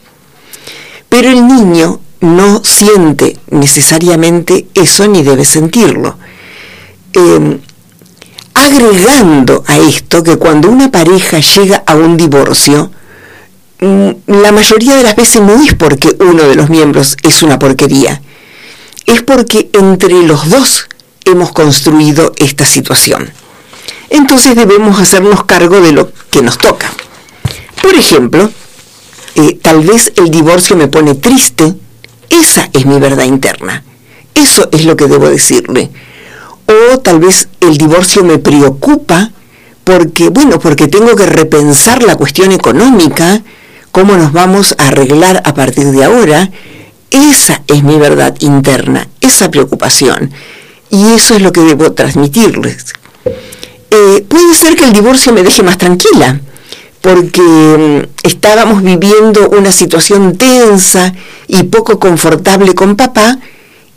Pero 1.13 1.29
el 1.29 1.45
niño 1.45 1.99
no 2.21 2.63
siente 2.63 3.37
necesariamente 3.51 4.65
eso 4.73 5.07
ni 5.07 5.21
debe 5.21 5.45
sentirlo. 5.45 6.17
Em, 7.13 7.59
agregando 8.55 9.63
a 9.67 9.77
esto 9.77 10.23
que 10.23 10.37
cuando 10.37 10.71
una 10.71 10.89
pareja 10.89 11.39
llega 11.39 11.83
a 11.85 11.93
un 11.93 12.17
divorcio, 12.17 12.89
mm, 13.79 14.09
la 14.25 14.51
mayoría 14.51 14.95
de 14.95 15.03
las 15.03 15.15
veces 15.15 15.39
no 15.43 15.63
es 15.63 15.75
porque 15.75 16.17
uno 16.19 16.41
de 16.41 16.55
los 16.55 16.71
miembros 16.71 17.15
es 17.21 17.43
una 17.43 17.59
porquería, 17.59 18.19
es 19.05 19.21
porque 19.21 19.69
entre 19.73 20.23
los 20.23 20.49
dos 20.49 20.89
hemos 21.25 21.51
construido 21.51 22.33
esta 22.37 22.65
situación. 22.65 23.31
Entonces 24.09 24.55
debemos 24.55 24.99
hacernos 24.99 25.43
cargo 25.43 25.79
de 25.79 25.91
lo 25.91 26.11
que 26.31 26.41
nos 26.41 26.57
toca. 26.57 26.91
Por 27.83 27.93
ejemplo, 27.93 28.49
eh, 29.35 29.57
tal 29.61 29.81
vez 29.81 30.13
el 30.15 30.29
divorcio 30.29 30.75
me 30.75 30.87
pone 30.87 31.15
triste, 31.15 31.73
esa 32.29 32.69
es 32.73 32.85
mi 32.85 32.99
verdad 32.99 33.25
interna. 33.25 33.83
Eso 34.35 34.69
es 34.71 34.85
lo 34.85 34.95
que 34.95 35.07
debo 35.07 35.29
decirle. 35.29 35.89
O 36.65 36.99
tal 36.99 37.19
vez 37.19 37.49
el 37.59 37.77
divorcio 37.77 38.23
me 38.23 38.37
preocupa 38.37 39.31
porque, 39.83 40.29
bueno, 40.29 40.59
porque 40.59 40.87
tengo 40.87 41.15
que 41.15 41.25
repensar 41.25 42.03
la 42.03 42.15
cuestión 42.15 42.51
económica, 42.51 43.41
cómo 43.91 44.15
nos 44.15 44.31
vamos 44.31 44.75
a 44.77 44.87
arreglar 44.87 45.41
a 45.45 45.53
partir 45.53 45.87
de 45.87 46.03
ahora. 46.03 46.49
Esa 47.11 47.61
es 47.67 47.83
mi 47.83 47.97
verdad 47.97 48.35
interna, 48.39 49.07
esa 49.21 49.51
preocupación. 49.51 50.31
Y 50.89 51.13
eso 51.13 51.35
es 51.35 51.41
lo 51.41 51.51
que 51.51 51.61
debo 51.61 51.91
transmitirles. 51.91 52.93
Eh, 53.91 54.25
puede 54.27 54.55
ser 54.55 54.75
que 54.75 54.85
el 54.85 54.93
divorcio 54.93 55.33
me 55.33 55.43
deje 55.43 55.61
más 55.61 55.77
tranquila 55.77 56.39
porque 57.03 57.41
mm, 57.41 58.25
estábamos 58.25 58.81
viviendo 58.81 59.49
una 59.49 59.73
situación 59.73 60.37
tensa 60.37 61.13
y 61.49 61.63
poco 61.63 61.99
confortable 61.99 62.73
con 62.73 62.95
papá 62.95 63.39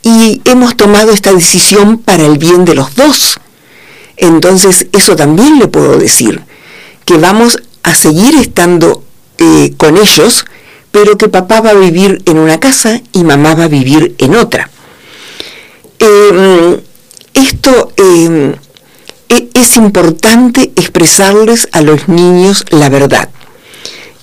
y 0.03 0.41
hemos 0.43 0.75
tomado 0.75 1.13
esta 1.13 1.31
decisión 1.31 1.99
para 1.99 2.25
el 2.25 2.37
bien 2.37 2.65
de 2.65 2.75
los 2.75 2.95
dos. 2.95 3.39
Entonces 4.17 4.87
eso 4.91 5.15
también 5.15 5.57
le 5.57 5.69
puedo 5.69 5.97
decir, 5.97 6.41
que 7.05 7.17
vamos 7.17 7.63
a 7.81 7.95
seguir 7.95 8.35
estando 8.35 9.05
eh, 9.37 9.73
con 9.77 9.95
ellos, 9.95 10.45
pero 10.91 11.17
que 11.17 11.29
papá 11.29 11.61
va 11.61 11.69
a 11.69 11.75
vivir 11.75 12.21
en 12.25 12.37
una 12.37 12.59
casa 12.59 12.99
y 13.13 13.23
mamá 13.23 13.55
va 13.55 13.63
a 13.63 13.69
vivir 13.69 14.15
en 14.17 14.35
otra. 14.35 14.69
Em, 15.97 16.77
esto 17.33 17.93
em, 17.95 18.51
e, 18.51 18.55
es 19.29 19.77
importante 19.77 20.71
expresarles 20.75 21.67
a 21.71 21.81
los 21.81 22.07
niños 22.07 22.65
la 22.69 22.89
verdad. 22.89 23.29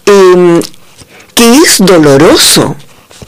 Em, 0.06 0.61
que 1.34 1.52
es 1.58 1.78
doloroso 1.78 2.76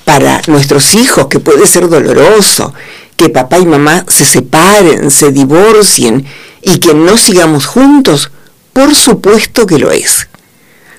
para 0.05 0.41
nuestros 0.47 0.95
hijos, 0.95 1.27
que 1.27 1.41
puede 1.41 1.67
ser 1.67 1.89
doloroso, 1.89 2.73
que 3.17 3.29
papá 3.29 3.59
y 3.59 3.67
mamá 3.67 4.05
se 4.09 4.25
separen, 4.25 5.11
se 5.11 5.33
divorcien 5.33 6.25
y 6.63 6.79
que 6.79 6.95
no 6.95 7.17
sigamos 7.17 7.67
juntos, 7.67 8.31
por 8.73 8.95
supuesto 8.95 9.67
que 9.67 9.79
lo 9.79 9.91
es. 9.91 10.29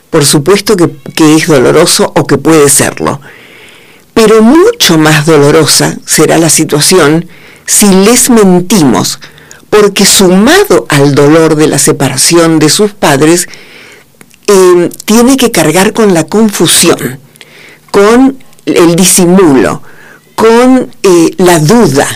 Por 0.09 0.25
supuesto 0.25 0.75
que 0.75 1.35
es 1.35 1.47
doloroso 1.47 2.11
o 2.15 2.25
que 2.25 2.37
puede 2.37 2.69
serlo. 2.69 3.21
Pero 4.13 4.41
mucho 4.41 4.97
más 4.97 5.25
dolorosa 5.25 5.95
será 6.05 6.37
la 6.37 6.49
situación 6.49 7.27
si 7.67 7.85
les 7.87 8.29
mentimos, 8.29 9.19
porque 9.69 10.05
sumado 10.05 10.85
al 10.89 11.15
dolor 11.15 11.55
de 11.55 11.67
la 11.67 11.77
separación 11.77 12.59
de 12.59 12.69
sus 12.69 12.91
padres, 12.93 13.47
eh, 14.47 14.89
tiene 15.05 15.37
que 15.37 15.51
cargar 15.51 15.93
con 15.93 16.13
la 16.13 16.25
confusión, 16.25 17.19
con 17.91 18.37
el 18.65 18.95
disimulo, 18.95 19.81
con 20.35 20.89
eh, 21.03 21.31
la 21.37 21.59
duda, 21.59 22.07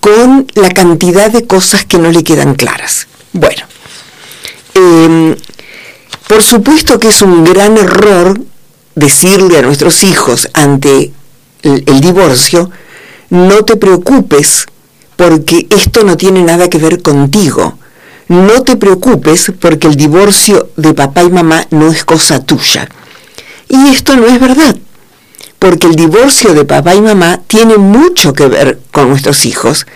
con 0.00 0.46
la 0.54 0.70
cantidad 0.70 1.30
de 1.30 1.46
cosas 1.46 1.84
que 1.84 1.98
no 1.98 2.10
le 2.10 2.24
quedan 2.24 2.54
claras. 2.54 3.06
Bueno, 3.32 3.62
em, 4.74 5.36
por 6.28 6.42
supuesto 6.42 6.98
que 6.98 7.08
es 7.08 7.22
un 7.22 7.44
gran 7.44 7.78
error 7.78 8.38
decirle 8.94 9.58
a 9.58 9.62
nuestros 9.62 10.04
hijos 10.04 10.48
ante 10.52 11.12
el 11.62 12.00
divorcio, 12.00 12.70
no 13.30 13.64
te 13.64 13.76
preocupes 13.76 14.66
porque 15.16 15.66
esto 15.70 16.04
no 16.04 16.16
tiene 16.16 16.42
nada 16.42 16.68
que 16.68 16.78
ver 16.78 17.02
contigo. 17.02 17.78
No 18.28 18.62
te 18.62 18.76
preocupes 18.76 19.52
porque 19.60 19.88
el 19.88 19.96
divorcio 19.96 20.70
de 20.76 20.94
papá 20.94 21.22
y 21.22 21.30
mamá 21.30 21.66
no 21.70 21.90
es 21.90 22.04
cosa 22.04 22.42
tuya. 22.42 22.88
Y 23.68 23.88
esto 23.88 24.16
no 24.16 24.26
es 24.26 24.40
verdad, 24.40 24.76
porque 25.58 25.86
el 25.86 25.96
divorcio 25.96 26.54
de 26.54 26.64
papá 26.64 26.94
y 26.94 27.00
mamá 27.00 27.40
tiene 27.46 27.78
mucho 27.78 28.32
que 28.32 28.46
ver 28.46 28.80
con 28.90 29.08
nuestros 29.08 29.46
hijos. 29.46 29.86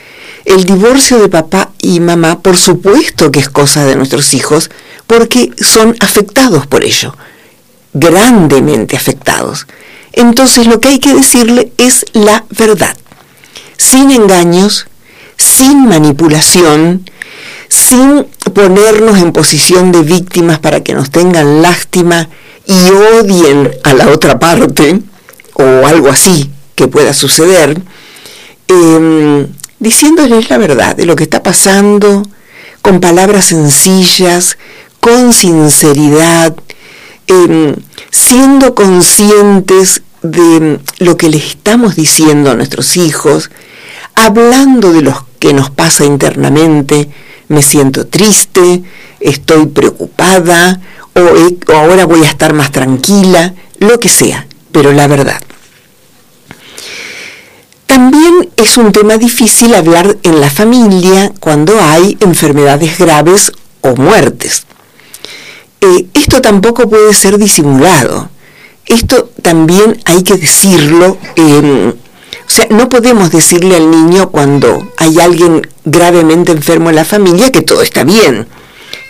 El 0.45 0.65
divorcio 0.65 1.19
de 1.19 1.29
papá 1.29 1.71
y 1.83 2.01
mamá, 2.01 2.41
por 2.41 2.57
supuesto 2.57 3.31
que 3.31 3.41
es 3.41 3.49
cosa 3.49 3.85
de 3.85 3.97
nuestros 3.97 4.33
hijos, 4.33 4.71
porque 5.07 5.51
son 5.61 5.97
afectados 6.01 6.67
por 6.67 6.85
ello, 6.85 7.17
grandemente 7.93 8.97
afectados. 8.97 9.67
Entonces 10.13 10.67
lo 10.67 10.81
que 10.81 10.89
hay 10.89 10.99
que 10.99 11.15
decirle 11.15 11.73
es 11.79 12.07
la 12.13 12.45
verdad, 12.51 12.97
sin 13.77 14.11
engaños, 14.11 14.87
sin 15.37 15.87
manipulación, 15.88 17.09
sin 17.69 18.26
ponernos 18.55 19.19
en 19.19 19.33
posición 19.33 19.93
de 19.93 20.02
víctimas 20.02 20.59
para 20.59 20.81
que 20.83 20.95
nos 20.95 21.11
tengan 21.11 21.62
lástima 21.62 22.28
y 22.66 22.90
odien 22.90 23.71
a 23.85 23.95
la 23.95 24.09
otra 24.09 24.38
parte, 24.38 25.00
o 25.55 25.87
algo 25.87 26.09
así 26.09 26.50
que 26.75 26.88
pueda 26.88 27.14
suceder, 27.14 27.81
em, 28.69 29.47
diciéndoles 29.78 30.50
la 30.50 30.59
verdad 30.59 30.97
de 30.97 31.07
lo 31.07 31.16
que 31.16 31.25
está 31.25 31.43
pasando, 31.43 32.23
con 32.83 33.00
palabras 33.00 33.47
sencillas, 33.47 34.59
con 35.00 35.33
sinceridad, 35.33 36.55
em, 37.26 37.75
siendo 38.11 38.75
conscientes 38.75 40.02
de 40.23 40.81
lo 40.99 41.16
que 41.16 41.28
les 41.28 41.45
estamos 41.45 41.97
diciendo 41.97 42.50
a 42.50 42.55
nuestros 42.55 42.97
hijos, 42.97 43.50
hablando 44.17 44.93
de 44.93 45.03
lo 45.03 45.27
que 45.39 45.55
nos 45.55 45.71
pasa 45.71 46.05
internamente, 46.05 47.09
me 47.49 47.63
siento 47.63 48.07
triste, 48.09 48.83
estoy 49.21 49.67
preocupada, 49.67 50.81
o, 51.15 51.73
ahora 51.73 52.07
voy 52.07 52.23
a 52.23 52.29
estar 52.29 52.53
más 52.53 52.73
tranquila, 52.73 53.55
lo 53.79 54.01
que 54.01 54.09
sea, 54.09 54.47
pero 54.73 54.93
la 54.93 55.07
verdad. 55.07 55.41
También 57.87 58.51
es 58.57 58.77
un 58.77 58.91
tema 58.91 59.17
difícil 59.17 59.75
hablar 59.75 60.19
en 60.23 60.41
la 60.41 60.51
familia 60.51 61.33
cuando 61.39 61.81
hay 61.81 62.17
enfermedades 62.21 62.99
graves 62.99 63.53
o 63.81 63.95
muertes. 63.95 64.67
Eh, 65.81 66.07
esto 66.15 66.41
tampoco 66.43 66.89
puede 66.89 67.15
ser 67.15 67.39
disimulado. 67.39 68.29
Esto 68.87 69.31
también 69.43 70.01
hay 70.05 70.23
que 70.23 70.37
decirlo 70.37 71.17
o 72.47 72.50
sea, 72.50 72.67
no 72.71 72.88
podemos 72.88 73.31
decirle 73.31 73.76
al 73.76 73.91
niño 73.91 74.31
cuando 74.31 74.93
hay 74.99 75.19
alguien 75.19 75.67
gravemente 75.85 76.52
enfermo 76.52 76.91
en 76.91 76.97
la 76.97 77.04
familia 77.04 77.50
que 77.50 77.63
todo 77.63 77.82
está 77.82 78.04
bien, 78.04 78.47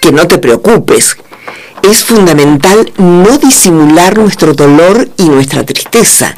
que 0.00 0.10
no 0.10 0.26
te 0.26 0.38
preocupes. 0.38 1.16
Es 1.82 2.02
fundamental 2.04 2.92
no 2.96 3.36
disimular 3.38 4.16
nuestro 4.16 4.54
dolor 4.54 5.08
y 5.18 5.24
nuestra 5.24 5.64
tristeza, 5.64 6.34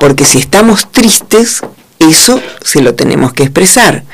porque 0.00 0.24
si 0.24 0.38
estamos 0.38 0.90
tristes, 0.90 1.60
eso 1.98 2.40
se 2.64 2.80
lo 2.80 2.94
tenemos 2.94 3.34
que 3.34 3.42
expresar. 3.42 4.04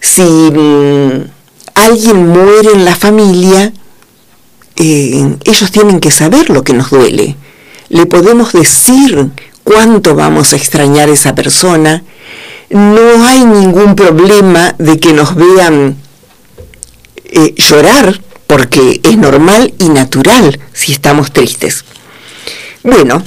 Si 0.00 0.22
mm, 0.22 1.30
alguien 1.74 2.26
muere 2.26 2.72
en 2.74 2.84
la 2.84 2.96
familia, 2.96 3.72
eh, 4.76 5.36
ellos 5.44 5.70
tienen 5.70 6.00
que 6.00 6.10
saber 6.10 6.50
lo 6.50 6.64
que 6.64 6.72
nos 6.72 6.90
duele. 6.90 7.36
Le 7.88 8.06
podemos 8.06 8.52
decir 8.52 9.30
cuánto 9.64 10.14
vamos 10.14 10.52
a 10.52 10.56
extrañar 10.56 11.08
a 11.08 11.12
esa 11.12 11.34
persona. 11.34 12.02
No 12.70 13.24
hay 13.24 13.44
ningún 13.44 13.94
problema 13.94 14.74
de 14.78 14.98
que 14.98 15.12
nos 15.12 15.34
vean 15.34 15.96
eh, 17.24 17.54
llorar, 17.56 18.20
porque 18.46 19.00
es 19.02 19.16
normal 19.16 19.74
y 19.78 19.88
natural 19.88 20.60
si 20.72 20.92
estamos 20.92 21.32
tristes. 21.32 21.84
Bueno, 22.82 23.22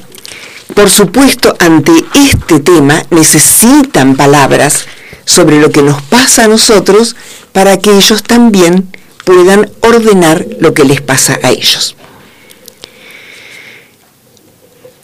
por 0.74 0.90
supuesto, 0.90 1.56
ante 1.60 1.94
este 2.14 2.60
tema 2.60 3.04
necesitan 3.10 4.16
palabras 4.16 4.86
sobre 5.26 5.60
lo 5.60 5.72
que 5.72 5.82
nos 5.82 6.02
pasa 6.04 6.46
a 6.46 6.48
nosotros 6.48 7.16
para 7.52 7.78
que 7.78 7.92
ellos 7.96 8.24
también 8.24 8.92
puedan 9.24 9.70
ordenar 9.82 10.46
lo 10.60 10.74
que 10.74 10.84
les 10.84 11.02
pasa 11.02 11.40
a 11.42 11.52
ellos. 11.52 11.96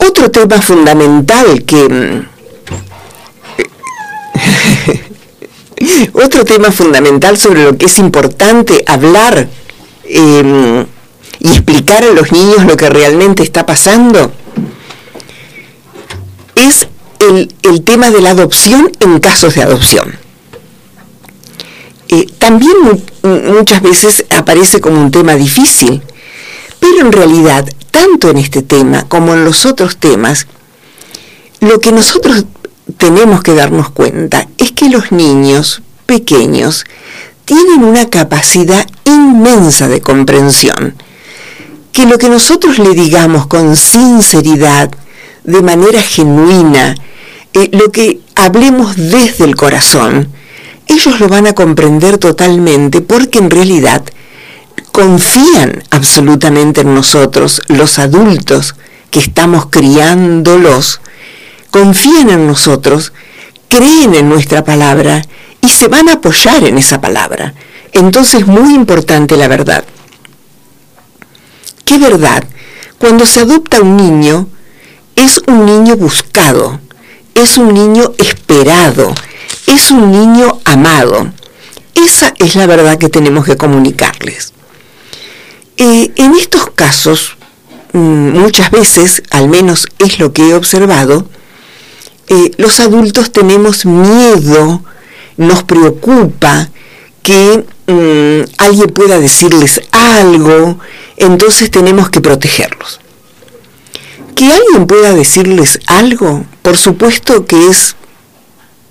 Otro 0.07 0.31
tema 0.31 0.61
fundamental 0.61 1.63
que... 1.65 1.89
Mm, 1.89 2.27
otro 6.13 6.45
tema 6.45 6.71
fundamental 6.71 7.37
sobre 7.37 7.63
lo 7.63 7.77
que 7.77 7.85
es 7.85 7.99
importante 7.99 8.83
hablar 8.87 9.47
em, 10.05 10.85
y 11.39 11.49
explicar 11.49 12.03
a 12.03 12.11
los 12.11 12.31
niños 12.31 12.65
lo 12.65 12.77
que 12.77 12.89
realmente 12.89 13.43
está 13.43 13.65
pasando 13.65 14.31
es 16.55 16.87
el, 17.19 17.83
tema 17.83 18.09
de 18.11 18.21
la 18.21 18.31
adopción 18.31 18.91
en 18.99 19.19
casos 19.19 19.55
de 19.55 19.63
adopción. 19.63 20.15
Eh, 22.09 22.27
también 22.37 22.75
muchas 23.23 23.81
veces 23.81 24.25
aparece 24.29 24.81
como 24.81 25.01
un 25.01 25.11
tema 25.11 25.35
difícil, 25.35 26.01
pero 26.79 26.99
en 26.99 27.11
realidad 27.11 27.67
tanto 27.91 28.29
en 28.29 28.37
este 28.37 28.61
tema 28.61 29.03
como 29.07 29.33
en 29.33 29.45
los 29.45 29.65
otros 29.65 29.97
temas, 29.97 30.47
lo 31.59 31.79
que 31.79 31.91
nosotros 31.91 32.45
tenemos 32.97 33.43
que 33.43 33.53
darnos 33.53 33.89
cuenta 33.89 34.47
es 34.57 34.71
que 34.71 34.89
los 34.89 35.11
niños 35.11 35.81
pequeños 36.05 36.85
tienen 37.45 37.83
una 37.83 38.09
capacidad 38.09 38.87
inmensa 39.05 39.87
de 39.87 40.01
comprensión, 40.01 40.95
que 41.91 42.05
lo 42.05 42.17
que 42.17 42.29
nosotros 42.29 42.79
le 42.79 42.91
digamos 42.91 43.47
con 43.47 43.75
sinceridad, 43.75 44.89
de 45.43 45.61
manera 45.61 46.01
genuina, 46.01 46.95
eh, 47.53 47.69
lo 47.73 47.91
que 47.91 48.19
hablemos 48.35 48.95
desde 48.95 49.43
el 49.43 49.55
corazón, 49.55 50.29
ellos 50.87 51.19
lo 51.19 51.27
van 51.27 51.47
a 51.47 51.53
comprender 51.53 52.17
totalmente 52.17 53.01
porque 53.01 53.39
en 53.39 53.49
realidad 53.49 54.03
confían 54.91 55.83
absolutamente 55.89 56.81
en 56.81 56.93
nosotros, 56.93 57.61
los 57.67 57.99
adultos 57.99 58.75
que 59.09 59.19
estamos 59.19 59.67
criándolos, 59.69 61.01
confían 61.69 62.29
en 62.29 62.47
nosotros, 62.47 63.13
creen 63.67 64.15
en 64.15 64.29
nuestra 64.29 64.63
palabra 64.63 65.21
y 65.61 65.69
se 65.69 65.87
van 65.87 66.09
a 66.09 66.13
apoyar 66.13 66.63
en 66.63 66.77
esa 66.77 66.99
palabra. 66.99 67.53
Entonces, 67.93 68.47
muy 68.47 68.73
importante 68.73 69.37
la 69.37 69.47
verdad. 69.47 69.83
¿Qué 71.85 71.97
verdad? 71.97 72.43
Cuando 72.97 73.25
se 73.25 73.41
adopta 73.41 73.81
un 73.81 73.97
niño, 73.97 74.47
es 75.15 75.41
un 75.47 75.65
niño 75.65 75.97
buscado, 75.97 76.79
es 77.35 77.57
un 77.57 77.73
niño 77.73 78.11
esperado, 78.17 79.13
es 79.67 79.91
un 79.91 80.11
niño 80.11 80.59
amado. 80.65 81.31
Esa 81.95 82.33
es 82.37 82.55
la 82.55 82.65
verdad 82.65 82.97
que 82.97 83.09
tenemos 83.09 83.45
que 83.45 83.57
comunicarles. 83.57 84.53
Eh, 85.83 86.11
en 86.17 86.35
estos 86.35 86.69
casos, 86.75 87.37
mm, 87.93 88.37
muchas 88.37 88.69
veces, 88.69 89.23
al 89.31 89.49
menos 89.49 89.87
es 89.97 90.19
lo 90.19 90.31
que 90.31 90.47
he 90.47 90.53
observado, 90.53 91.27
eh, 92.27 92.51
los 92.57 92.79
adultos 92.79 93.31
tenemos 93.31 93.83
miedo, 93.87 94.83
nos 95.37 95.63
preocupa 95.63 96.69
que 97.23 97.65
mm, 97.87 98.51
alguien 98.59 98.89
pueda 98.91 99.19
decirles 99.19 99.81
algo, 99.91 100.77
entonces 101.17 101.71
tenemos 101.71 102.11
que 102.11 102.21
protegerlos. 102.21 102.99
Que 104.35 104.53
alguien 104.53 104.85
pueda 104.85 105.15
decirles 105.15 105.79
algo, 105.87 106.45
por 106.61 106.77
supuesto 106.77 107.47
que 107.47 107.69
es 107.69 107.95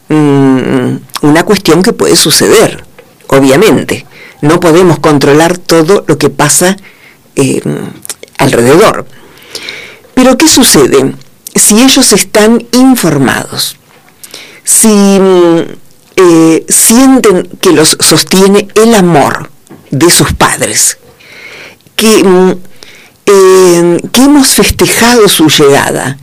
mm, 0.08 0.96
una 1.22 1.44
cuestión 1.44 1.84
que 1.84 1.92
puede 1.92 2.16
suceder, 2.16 2.82
obviamente. 3.28 4.06
No 4.42 4.60
podemos 4.60 4.98
controlar 4.98 5.58
todo 5.58 6.04
lo 6.06 6.18
que 6.18 6.30
pasa 6.30 6.76
eh, 7.36 7.60
alrededor. 8.38 9.06
Pero 10.14 10.36
¿qué 10.36 10.48
sucede? 10.48 11.14
Si 11.54 11.80
ellos 11.80 12.12
están 12.12 12.66
informados, 12.72 13.76
si 14.64 14.88
eh, 16.16 16.64
sienten 16.68 17.48
que 17.60 17.72
los 17.72 17.96
sostiene 18.00 18.68
el 18.74 18.94
amor 18.94 19.50
de 19.90 20.10
sus 20.10 20.32
padres, 20.32 20.98
que, 21.96 22.24
mm, 22.24 22.52
eh, 23.26 24.00
que 24.12 24.22
hemos 24.22 24.48
festejado 24.54 25.28
su 25.28 25.48
llegada, 25.48 26.18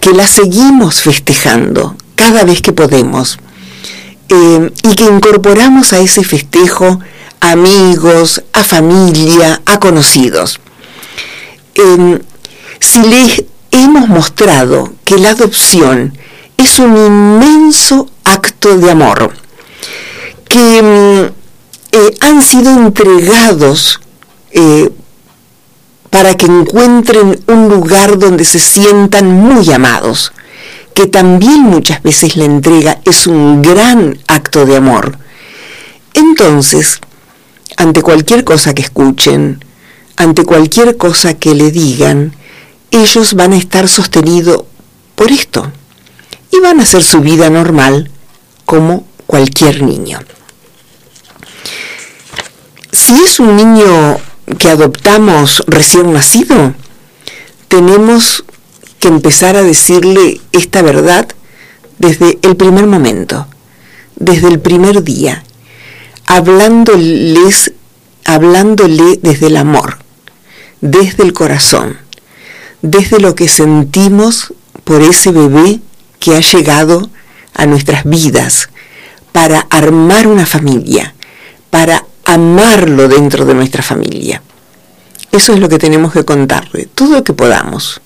que 0.00 0.12
la 0.12 0.26
seguimos 0.26 1.00
festejando 1.00 1.96
cada 2.16 2.44
vez 2.44 2.60
que 2.60 2.72
podemos, 2.72 3.38
y 4.82 4.94
que 4.96 5.04
incorporamos 5.04 5.92
a 5.92 6.00
ese 6.00 6.24
festejo 6.24 6.98
amigos, 7.40 8.42
a 8.52 8.64
familia, 8.64 9.60
a 9.66 9.78
conocidos. 9.78 10.60
Em, 11.74 12.20
si 12.80 13.00
les 13.00 13.44
hemos 13.70 14.08
mostrado 14.08 14.92
que 15.04 15.18
la 15.18 15.30
adopción 15.30 16.16
es 16.56 16.78
un 16.78 16.96
inmenso 16.96 18.08
acto 18.24 18.78
de 18.78 18.90
amor, 18.90 19.32
que 20.48 20.78
em, 20.78 21.30
eh, 21.92 22.16
han 22.20 22.42
sido 22.42 22.70
entregados 22.70 24.00
eh, 24.52 24.90
para 26.10 26.36
que 26.36 26.46
encuentren 26.46 27.40
un 27.48 27.68
lugar 27.68 28.18
donde 28.18 28.44
se 28.44 28.60
sientan 28.60 29.32
muy 29.32 29.72
amados, 29.72 30.32
que 30.94 31.06
también 31.08 31.62
muchas 31.62 32.02
veces 32.04 32.36
la 32.36 32.44
entrega 32.44 33.00
es 33.04 33.26
un 33.26 33.62
gran 33.62 34.16
acto 34.28 34.64
de 34.64 34.76
amor. 34.76 35.18
Entonces, 36.14 37.00
ante 37.76 38.02
cualquier 38.02 38.44
cosa 38.44 38.74
que 38.74 38.82
escuchen, 38.82 39.64
ante 40.16 40.44
cualquier 40.44 40.96
cosa 40.96 41.34
que 41.34 41.54
le 41.54 41.70
digan, 41.70 42.34
ellos 42.90 43.34
van 43.34 43.52
a 43.52 43.56
estar 43.56 43.88
sostenidos 43.88 44.64
por 45.14 45.30
esto 45.30 45.70
y 46.50 46.60
van 46.60 46.80
a 46.80 46.84
hacer 46.84 47.02
su 47.02 47.20
vida 47.20 47.50
normal 47.50 48.10
como 48.64 49.06
cualquier 49.26 49.82
niño. 49.82 50.20
Si 52.92 53.12
es 53.24 53.40
un 53.40 53.56
niño 53.56 54.18
que 54.58 54.68
adoptamos 54.70 55.64
recién 55.66 56.12
nacido, 56.12 56.74
tenemos 57.68 58.44
que 59.00 59.08
empezar 59.08 59.56
a 59.56 59.62
decirle 59.62 60.40
esta 60.52 60.80
verdad 60.82 61.26
desde 61.98 62.38
el 62.42 62.56
primer 62.56 62.86
momento, 62.86 63.46
desde 64.16 64.48
el 64.48 64.60
primer 64.60 65.02
día, 65.02 65.42
hablándoles, 66.26 67.72
hablándole 68.24 69.18
desde 69.22 69.48
el 69.48 69.56
amor, 69.56 69.98
desde 70.80 71.22
el 71.22 71.32
corazón, 71.32 71.98
desde 72.82 73.20
lo 73.20 73.34
que 73.34 73.48
sentimos 73.48 74.52
por 74.84 75.02
ese 75.02 75.30
bebé 75.32 75.80
que 76.20 76.36
ha 76.36 76.40
llegado 76.40 77.08
a 77.54 77.66
nuestras 77.66 78.04
vidas 78.04 78.68
para 79.32 79.60
armar 79.70 80.26
una 80.26 80.46
familia, 80.46 81.14
para 81.70 82.04
amarlo 82.24 83.08
dentro 83.08 83.44
de 83.44 83.54
nuestra 83.54 83.82
familia. 83.82 84.42
Eso 85.32 85.52
es 85.52 85.58
lo 85.58 85.68
que 85.68 85.78
tenemos 85.78 86.12
que 86.12 86.24
contarle, 86.24 86.86
todo 86.94 87.16
lo 87.16 87.24
que 87.24 87.32
podamos, 87.32 88.00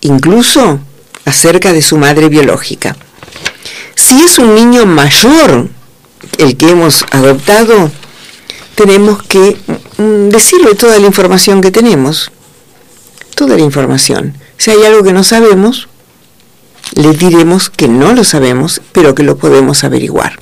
incluso 0.00 0.80
acerca 1.24 1.72
de 1.72 1.82
su 1.82 1.96
madre 1.96 2.28
biológica. 2.28 2.96
Si 3.94 4.20
es 4.22 4.38
un 4.38 4.54
niño 4.54 4.84
mayor 4.86 5.68
el 6.38 6.56
que 6.56 6.70
hemos 6.70 7.04
adoptado, 7.10 7.90
tenemos 8.74 9.22
que 9.22 9.56
mm, 9.98 10.28
decirle 10.28 10.74
toda 10.74 10.98
la 10.98 11.06
información 11.06 11.60
que 11.60 11.70
tenemos, 11.70 12.30
toda 13.34 13.56
la 13.56 13.62
información. 13.62 14.36
Si 14.56 14.70
hay 14.70 14.82
algo 14.84 15.02
que 15.02 15.12
no 15.12 15.24
sabemos, 15.24 15.88
le 16.94 17.12
diremos 17.12 17.70
que 17.70 17.88
no 17.88 18.12
lo 18.12 18.24
sabemos, 18.24 18.80
pero 18.92 19.14
que 19.14 19.22
lo 19.22 19.36
podemos 19.36 19.84
averiguar. 19.84 20.38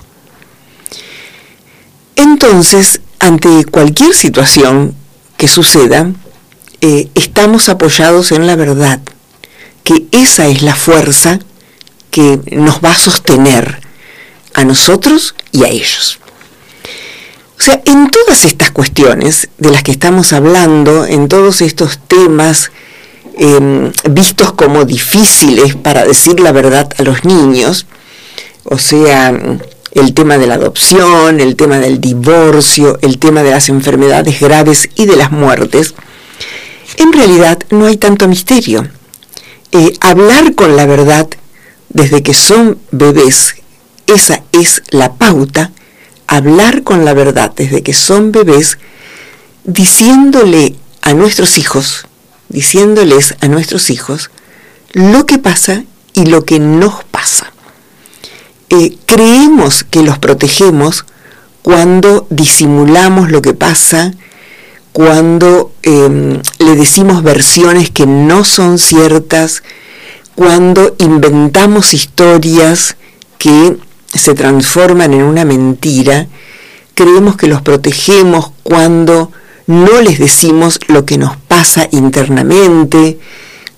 Entonces, 2.16 3.00
ante 3.18 3.64
cualquier 3.64 4.14
situación 4.14 4.94
que 5.36 5.48
suceda, 5.48 6.10
eh, 6.80 7.08
estamos 7.14 7.68
apoyados 7.68 8.32
en 8.32 8.46
la 8.46 8.56
verdad, 8.56 9.00
que 9.84 10.06
esa 10.12 10.46
es 10.46 10.62
la 10.62 10.74
fuerza 10.74 11.38
que 12.10 12.40
nos 12.50 12.80
va 12.84 12.92
a 12.92 12.98
sostener 12.98 13.80
a 14.54 14.64
nosotros 14.64 15.34
y 15.52 15.64
a 15.64 15.68
ellos. 15.68 16.18
O 17.58 17.62
sea, 17.62 17.82
en 17.84 18.10
todas 18.10 18.44
estas 18.44 18.70
cuestiones 18.70 19.48
de 19.58 19.70
las 19.70 19.82
que 19.82 19.90
estamos 19.90 20.32
hablando, 20.32 21.04
en 21.04 21.28
todos 21.28 21.60
estos 21.60 21.98
temas 21.98 22.70
em, 23.36 23.92
vistos 24.10 24.52
como 24.52 24.86
difíciles 24.86 25.74
para 25.76 26.04
decir 26.04 26.40
la 26.40 26.52
verdad 26.52 26.88
a 26.96 27.02
los 27.02 27.24
niños, 27.26 27.86
o 28.64 28.78
sea, 28.78 29.38
el 29.92 30.14
tema 30.14 30.38
de 30.38 30.46
la 30.46 30.54
adopción, 30.54 31.40
el 31.40 31.56
tema 31.56 31.78
del 31.78 32.00
divorcio, 32.00 32.98
el 33.02 33.18
tema 33.18 33.42
de 33.42 33.50
las 33.50 33.68
enfermedades 33.68 34.40
graves 34.40 34.88
y 34.94 35.04
de 35.04 35.16
las 35.16 35.30
muertes, 35.30 35.94
en 36.96 37.12
realidad 37.12 37.58
no 37.70 37.86
hay 37.86 37.96
tanto 37.98 38.26
misterio. 38.26 38.88
Eh, 39.72 39.92
hablar 40.00 40.54
con 40.54 40.76
la 40.76 40.86
verdad 40.86 41.28
desde 41.90 42.22
que 42.22 42.34
son 42.34 42.78
bebés 42.90 43.56
esa 44.14 44.42
es 44.52 44.82
la 44.90 45.14
pauta, 45.14 45.72
hablar 46.26 46.82
con 46.82 47.04
la 47.04 47.14
verdad 47.14 47.52
desde 47.54 47.82
que 47.82 47.92
son 47.92 48.32
bebés, 48.32 48.78
diciéndole 49.64 50.76
a 51.02 51.14
nuestros 51.14 51.58
hijos, 51.58 52.06
diciéndoles 52.48 53.36
a 53.40 53.48
nuestros 53.48 53.90
hijos 53.90 54.30
lo 54.92 55.26
que 55.26 55.38
pasa 55.38 55.84
y 56.14 56.26
lo 56.26 56.44
que 56.44 56.58
nos 56.58 57.04
pasa. 57.04 57.52
Eh, 58.68 58.96
creemos 59.06 59.84
que 59.84 60.02
los 60.02 60.18
protegemos 60.18 61.04
cuando 61.62 62.26
disimulamos 62.30 63.30
lo 63.30 63.42
que 63.42 63.54
pasa, 63.54 64.12
cuando 64.92 65.72
em, 65.82 66.40
le 66.58 66.76
decimos 66.76 67.22
versiones 67.22 67.90
que 67.90 68.06
no 68.06 68.44
son 68.44 68.78
ciertas, 68.78 69.62
cuando 70.34 70.94
inventamos 70.98 71.94
historias 71.94 72.96
que 73.38 73.76
se 74.14 74.34
transforman 74.34 75.14
en 75.14 75.22
una 75.22 75.44
mentira, 75.44 76.26
creemos 76.94 77.36
que 77.36 77.46
los 77.46 77.62
protegemos 77.62 78.52
cuando 78.62 79.32
no 79.66 80.00
les 80.00 80.18
decimos 80.18 80.80
lo 80.88 81.04
que 81.04 81.16
nos 81.16 81.36
pasa 81.36 81.88
internamente, 81.92 83.18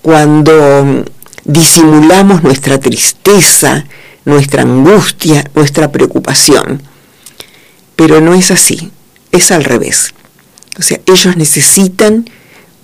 cuando 0.01 0.83
mm, 0.83 1.03
disimulamos 1.45 2.43
nuestra 2.43 2.79
tristeza, 2.79 3.85
nuestra 4.25 4.63
angustia, 4.63 5.49
nuestra 5.53 5.91
preocupación. 5.91 6.81
Pero 7.95 8.21
no 8.21 8.33
es 8.33 8.49
así, 8.51 8.91
es 9.31 9.51
al 9.51 9.63
revés. 9.63 10.13
O 10.79 10.81
sea, 10.81 10.99
ellos 11.05 11.37
necesitan 11.37 12.29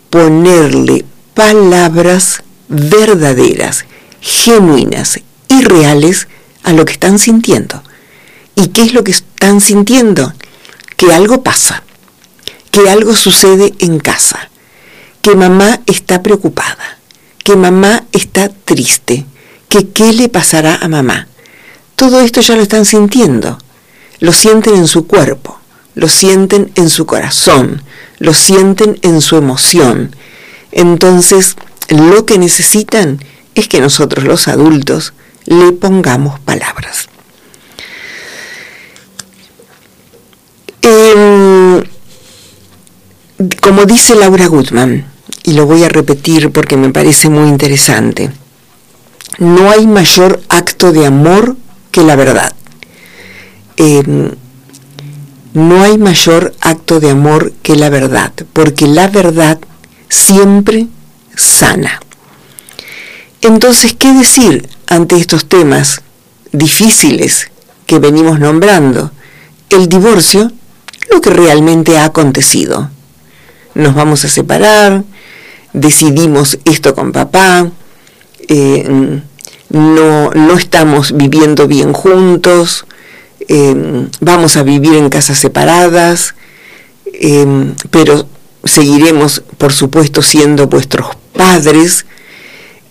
ponerle 0.10 1.06
palabras 1.34 2.44
verdaderas, 2.68 3.86
genuinas 4.22 5.20
y 5.48 5.62
reales 5.64 6.28
a 6.64 6.74
lo 6.74 6.86
que 6.86 6.94
están 6.94 7.20
sintiendo. 7.20 7.82
¿Y 8.56 8.68
qué 8.68 8.84
es 8.84 8.94
lo 8.94 9.04
que 9.04 9.12
están 9.12 9.62
sintiendo? 9.62 10.34
Que 10.98 11.14
algo 11.14 11.44
pasa, 11.44 11.84
que 12.72 12.90
algo 12.90 13.16
sucede 13.16 13.74
en 13.80 14.00
casa, 14.00 14.50
que 15.22 15.36
mamá 15.36 15.80
está 15.86 16.22
preocupada, 16.22 17.00
que 17.44 17.56
mamá 17.56 18.04
está 18.12 18.50
triste, 18.50 19.26
que 19.70 19.90
qué 19.90 20.14
le 20.14 20.30
pasará 20.30 20.76
a 20.76 20.88
mamá. 20.88 21.28
Todo 21.96 22.22
esto 22.22 22.42
ya 22.42 22.56
lo 22.56 22.62
están 22.62 22.86
sintiendo, 22.86 23.58
lo 24.20 24.34
sienten 24.34 24.76
en 24.76 24.88
su 24.88 25.08
cuerpo, 25.08 25.60
lo 25.96 26.08
sienten 26.08 26.72
en 26.76 26.90
su 26.90 27.06
corazón, 27.06 27.82
lo 28.20 28.34
sienten 28.34 29.00
en 29.02 29.22
su 29.22 29.38
emoción. 29.38 30.16
Entonces, 30.72 31.56
lo 31.90 32.26
que 32.26 32.38
necesitan 32.38 33.24
es 33.56 33.68
que 33.68 33.82
nosotros 33.82 34.26
los 34.26 34.48
adultos 34.48 35.14
le 35.46 35.72
pongamos 35.74 36.40
palabras. 36.40 37.08
Em, 40.82 41.84
como 43.62 43.86
dice 43.86 44.16
Laura 44.16 44.48
Gutman, 44.48 45.06
y 45.44 45.54
lo 45.54 45.66
voy 45.66 45.84
a 45.84 45.90
repetir 45.90 46.52
porque 46.52 46.78
me 46.78 46.90
parece 46.90 47.30
muy 47.30 47.50
interesante, 47.50 48.32
no 49.40 49.70
hay 49.72 49.88
mayor 49.88 50.42
acto 50.50 50.92
de 50.92 51.06
amor 51.06 51.56
que 51.92 52.02
la 52.02 52.16
verdad. 52.16 52.54
Em, 53.78 54.32
no 55.54 55.84
hay 55.84 55.98
mayor 55.98 56.54
acto 56.62 57.00
de 57.00 57.10
amor 57.10 57.54
que 57.64 57.76
la 57.76 57.90
verdad, 57.90 58.34
porque 58.54 58.88
la 58.88 59.08
verdad 59.08 59.60
siempre 60.10 60.88
sana. 61.36 62.00
Entonces, 63.42 63.96
¿qué 63.98 64.12
decir 64.14 64.70
ante 64.90 65.16
estos 65.16 65.46
temas 65.46 66.02
difíciles 66.52 67.50
que 67.86 68.00
venimos 68.00 68.40
nombrando? 68.40 69.12
El 69.70 69.88
divorcio 69.88 70.52
lo 71.10 71.22
que 71.22 71.30
realmente 71.30 71.98
ha 71.98 72.06
acontecido. 72.06 72.90
Nos 73.76 73.96
vamos 73.96 74.26
a 74.26 74.30
separar, 74.30 75.04
decidimos 75.74 76.60
esto 76.66 76.94
con 76.96 77.12
papá, 77.12 77.70
eh, 78.48 79.22
no, 79.70 80.32
no, 80.32 80.58
estamos 80.58 81.16
viviendo 81.16 81.68
bien 81.68 81.94
juntos, 81.94 82.86
eh, 83.48 84.08
vamos 84.20 84.58
a 84.58 84.64
vivir 84.64 84.96
en 84.96 85.10
casas 85.10 85.38
separadas, 85.38 86.36
eh, 87.14 87.74
pero 87.92 88.28
seguiremos, 88.64 89.44
por 89.58 89.72
supuesto, 89.72 90.22
siendo 90.22 90.68
vuestros 90.68 91.08
padres. 91.34 92.06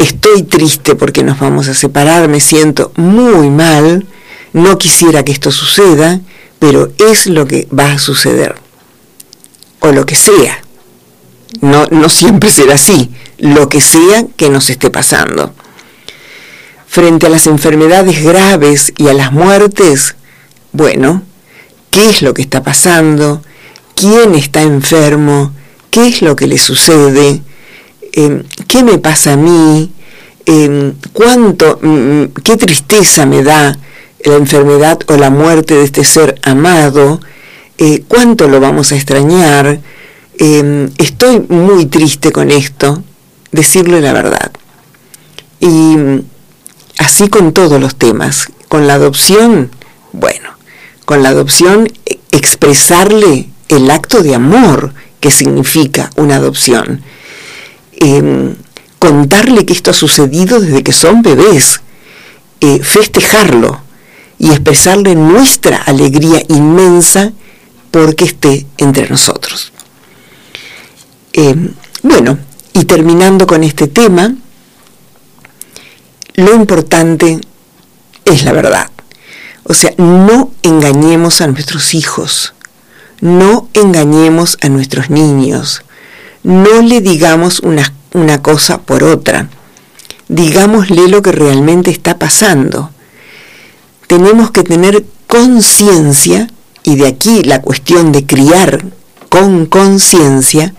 Estoy 0.09 0.42
triste 0.44 0.94
porque 0.94 1.23
nos 1.23 1.38
vamos 1.38 1.68
a 1.68 1.75
separar, 1.75 2.29
me 2.29 2.40
siento 2.40 2.92
muy 2.97 3.51
mal, 3.51 4.07
no 4.55 4.79
quisiera 4.79 5.23
que 5.23 5.33
esto 5.33 5.53
suceda, 5.53 6.18
pero 6.59 6.90
es 6.97 7.27
lo 7.27 7.47
que 7.47 7.68
va 7.79 7.92
a 7.92 7.99
suceder. 7.99 8.55
O 9.81 9.92
lo 9.92 10.07
que 10.07 10.14
sea. 10.14 10.62
No, 11.61 11.85
no 11.90 12.09
siempre 12.09 12.49
será 12.49 12.77
así, 12.77 13.11
lo 13.37 13.68
que 13.68 13.83
sea 13.83 14.25
que 14.35 14.49
nos 14.49 14.71
esté 14.71 14.88
pasando. 14.88 15.53
Frente 16.87 17.27
a 17.27 17.31
las 17.31 17.47
enfermedades 17.47 18.25
graves 18.25 18.94
y 18.97 19.09
a 19.09 19.12
las 19.12 19.31
muertes, 19.31 20.16
bueno, 20.73 21.23
¿qué 21.90 22.09
es 22.09 22.23
lo 22.23 22.33
que 22.33 22.40
está 22.40 22.62
pasando? 22.62 23.42
¿Quién 23.94 24.35
está 24.35 24.62
enfermo? 24.62 25.53
¿Qué 25.90 26.09
es 26.09 26.23
lo 26.23 26.35
que 26.35 26.47
le 26.47 26.57
sucede? 26.57 27.42
Em, 28.14 28.44
¿Qué 28.66 28.83
me 28.83 28.97
pasa 28.97 29.35
a 29.35 29.37
mí? 29.37 29.92
Em, 30.50 30.94
¿Cuánto, 31.12 31.78
mm, 31.82 31.88
mm, 31.88 32.28
qué 32.42 32.56
tristeza 32.56 33.26
me 33.26 33.42
da 33.42 33.76
la 34.24 34.34
enfermedad 34.37 34.98
o 35.06 35.16
la 35.18 35.28
muerte 35.28 35.74
de 35.74 35.84
este 35.84 36.04
ser 36.04 36.37
amado? 36.42 37.20
Eh, 37.76 38.04
¿Cuánto 38.08 38.48
lo 38.48 38.58
vamos 38.58 38.90
a 38.90 38.96
extrañar? 38.96 39.78
Em, 40.38 40.88
estoy 40.96 41.40
muy 41.50 41.84
triste 41.84 42.32
con 42.32 42.50
esto, 42.50 43.02
decirle 43.52 44.00
la 44.00 44.14
verdad. 44.14 44.50
Y 45.61 45.98
así 46.96 47.28
con 47.28 47.52
todos 47.52 47.78
los 47.78 47.96
temas. 47.96 48.48
Con 48.68 48.87
la 48.87 48.94
adopción, 48.94 49.70
bueno, 50.14 50.48
con 51.04 51.22
la 51.22 51.28
adopción 51.28 51.92
e, 52.06 52.20
expresarle 52.32 53.50
el 53.68 53.90
acto 53.90 54.22
de 54.22 54.34
amor 54.34 54.94
que 55.20 55.30
significa 55.30 56.08
una 56.16 56.37
adopción. 56.37 57.02
Em, 58.00 58.54
contarle 58.98 59.64
que 59.64 59.72
esto 59.72 59.90
ha 59.90 59.94
sucedido 59.94 60.61
desde 60.61 60.82
que 60.82 60.92
son 60.92 61.22
bebés, 61.22 61.80
eh, 62.61 62.80
festejarlo 62.82 63.80
y 64.38 64.50
expresarle 64.50 65.14
nuestra 65.14 65.76
alegría 65.78 66.42
inmensa 66.48 67.32
porque 67.90 68.24
esté 68.24 68.66
entre 68.76 69.08
nosotros. 69.08 69.72
Em, 71.32 71.72
bueno, 72.02 72.38
y 72.72 72.84
terminando 72.84 73.46
con 73.46 73.64
este 73.64 73.88
tema, 73.88 74.34
lo 76.34 76.54
importante 76.54 77.40
es 78.24 78.44
la 78.44 78.52
verdad. 78.52 78.90
O 79.64 79.74
sea, 79.74 79.92
no 79.98 80.52
engañemos 80.62 81.40
a 81.40 81.46
nuestros 81.46 81.94
hijos, 81.94 82.54
no 83.20 83.68
engañemos 83.74 84.56
a 84.62 84.68
nuestros 84.68 85.11
niños, 85.11 85.82
no 86.42 86.80
le 86.82 87.00
digamos 87.00 87.61
una, 87.61 87.92
una 88.12 88.42
cosa 88.42 88.79
por 88.79 89.05
otra, 89.05 89.49
digámosle 90.29 91.09
lo 91.09 91.23
que 91.23 91.33
realmente 91.33 91.90
está 91.90 92.18
pasando. 92.18 92.90
Tenemos 94.07 94.51
que 94.51 94.62
tener 94.62 95.05
conciencia, 95.27 96.49
y 96.83 96.97
de 96.97 97.07
aquí 97.07 97.42
la 97.42 97.61
cuestión 97.61 98.12
de 98.12 98.25
criar 98.25 98.85
con 99.29 99.66
conciencia, 99.66 100.75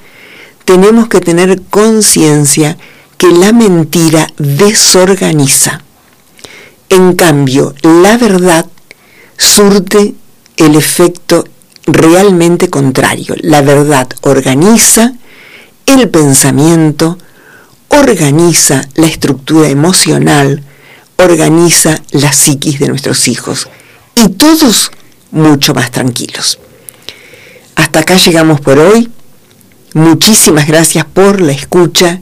tenemos 0.65 1.07
que 1.07 1.19
tener 1.19 1.61
conciencia 1.69 2.77
que 3.17 3.27
la 3.27 3.51
mentira 3.51 4.27
desorganiza. 4.37 5.83
En 6.89 7.13
cambio, 7.13 7.75
la 7.83 8.17
verdad 8.17 8.65
surte 9.37 10.15
el 10.57 10.75
efecto 10.75 11.45
realmente 11.85 12.69
contrario. 12.69 13.35
La 13.41 13.61
verdad 13.61 14.07
organiza 14.21 15.13
el 15.89 16.09
pensamiento, 16.09 17.17
organiza 17.89 18.87
la 18.95 19.07
estructura 19.07 19.69
emocional, 19.69 20.63
organiza 21.17 22.01
la 22.11 22.31
psiquis 22.31 22.79
de 22.79 22.87
nuestros 22.87 23.27
hijos 23.27 23.67
y 24.15 24.29
todos 24.29 24.91
mucho 25.31 25.73
más 25.73 25.91
tranquilos. 25.91 26.59
Hasta 27.75 27.99
acá 27.99 28.17
llegamos 28.17 28.61
por 28.61 28.77
hoy. 28.77 29.09
Muchísimas 29.93 30.67
gracias 30.67 31.05
por 31.05 31.41
la 31.41 31.51
escucha 31.51 32.21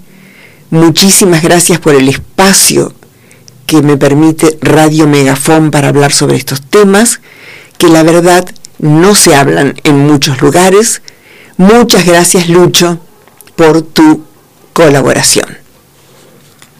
Muchísimas 0.69 1.43
gracias 1.43 1.79
por 1.79 1.95
el 1.95 2.09
espacio 2.09 2.93
que 3.65 3.81
me 3.81 3.95
permite 3.95 4.57
Radio 4.61 5.07
Megafón 5.07 5.71
para 5.71 5.87
hablar 5.87 6.11
sobre 6.11 6.35
estos 6.35 6.61
temas, 6.61 7.21
que 7.77 7.87
la 7.87 8.03
verdad 8.03 8.45
no 8.79 9.15
se 9.15 9.33
hablan 9.33 9.75
en 9.85 10.05
muchos 10.05 10.41
lugares. 10.41 11.01
Muchas 11.55 12.05
gracias 12.05 12.49
Lucho 12.49 12.99
por 13.57 13.81
tu 13.81 14.23
colaboración. 14.71 15.57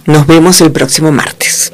Nos 0.05 0.25
vemos 0.25 0.61
el 0.61 0.71
próximo 0.71 1.11
martes. 1.11 1.71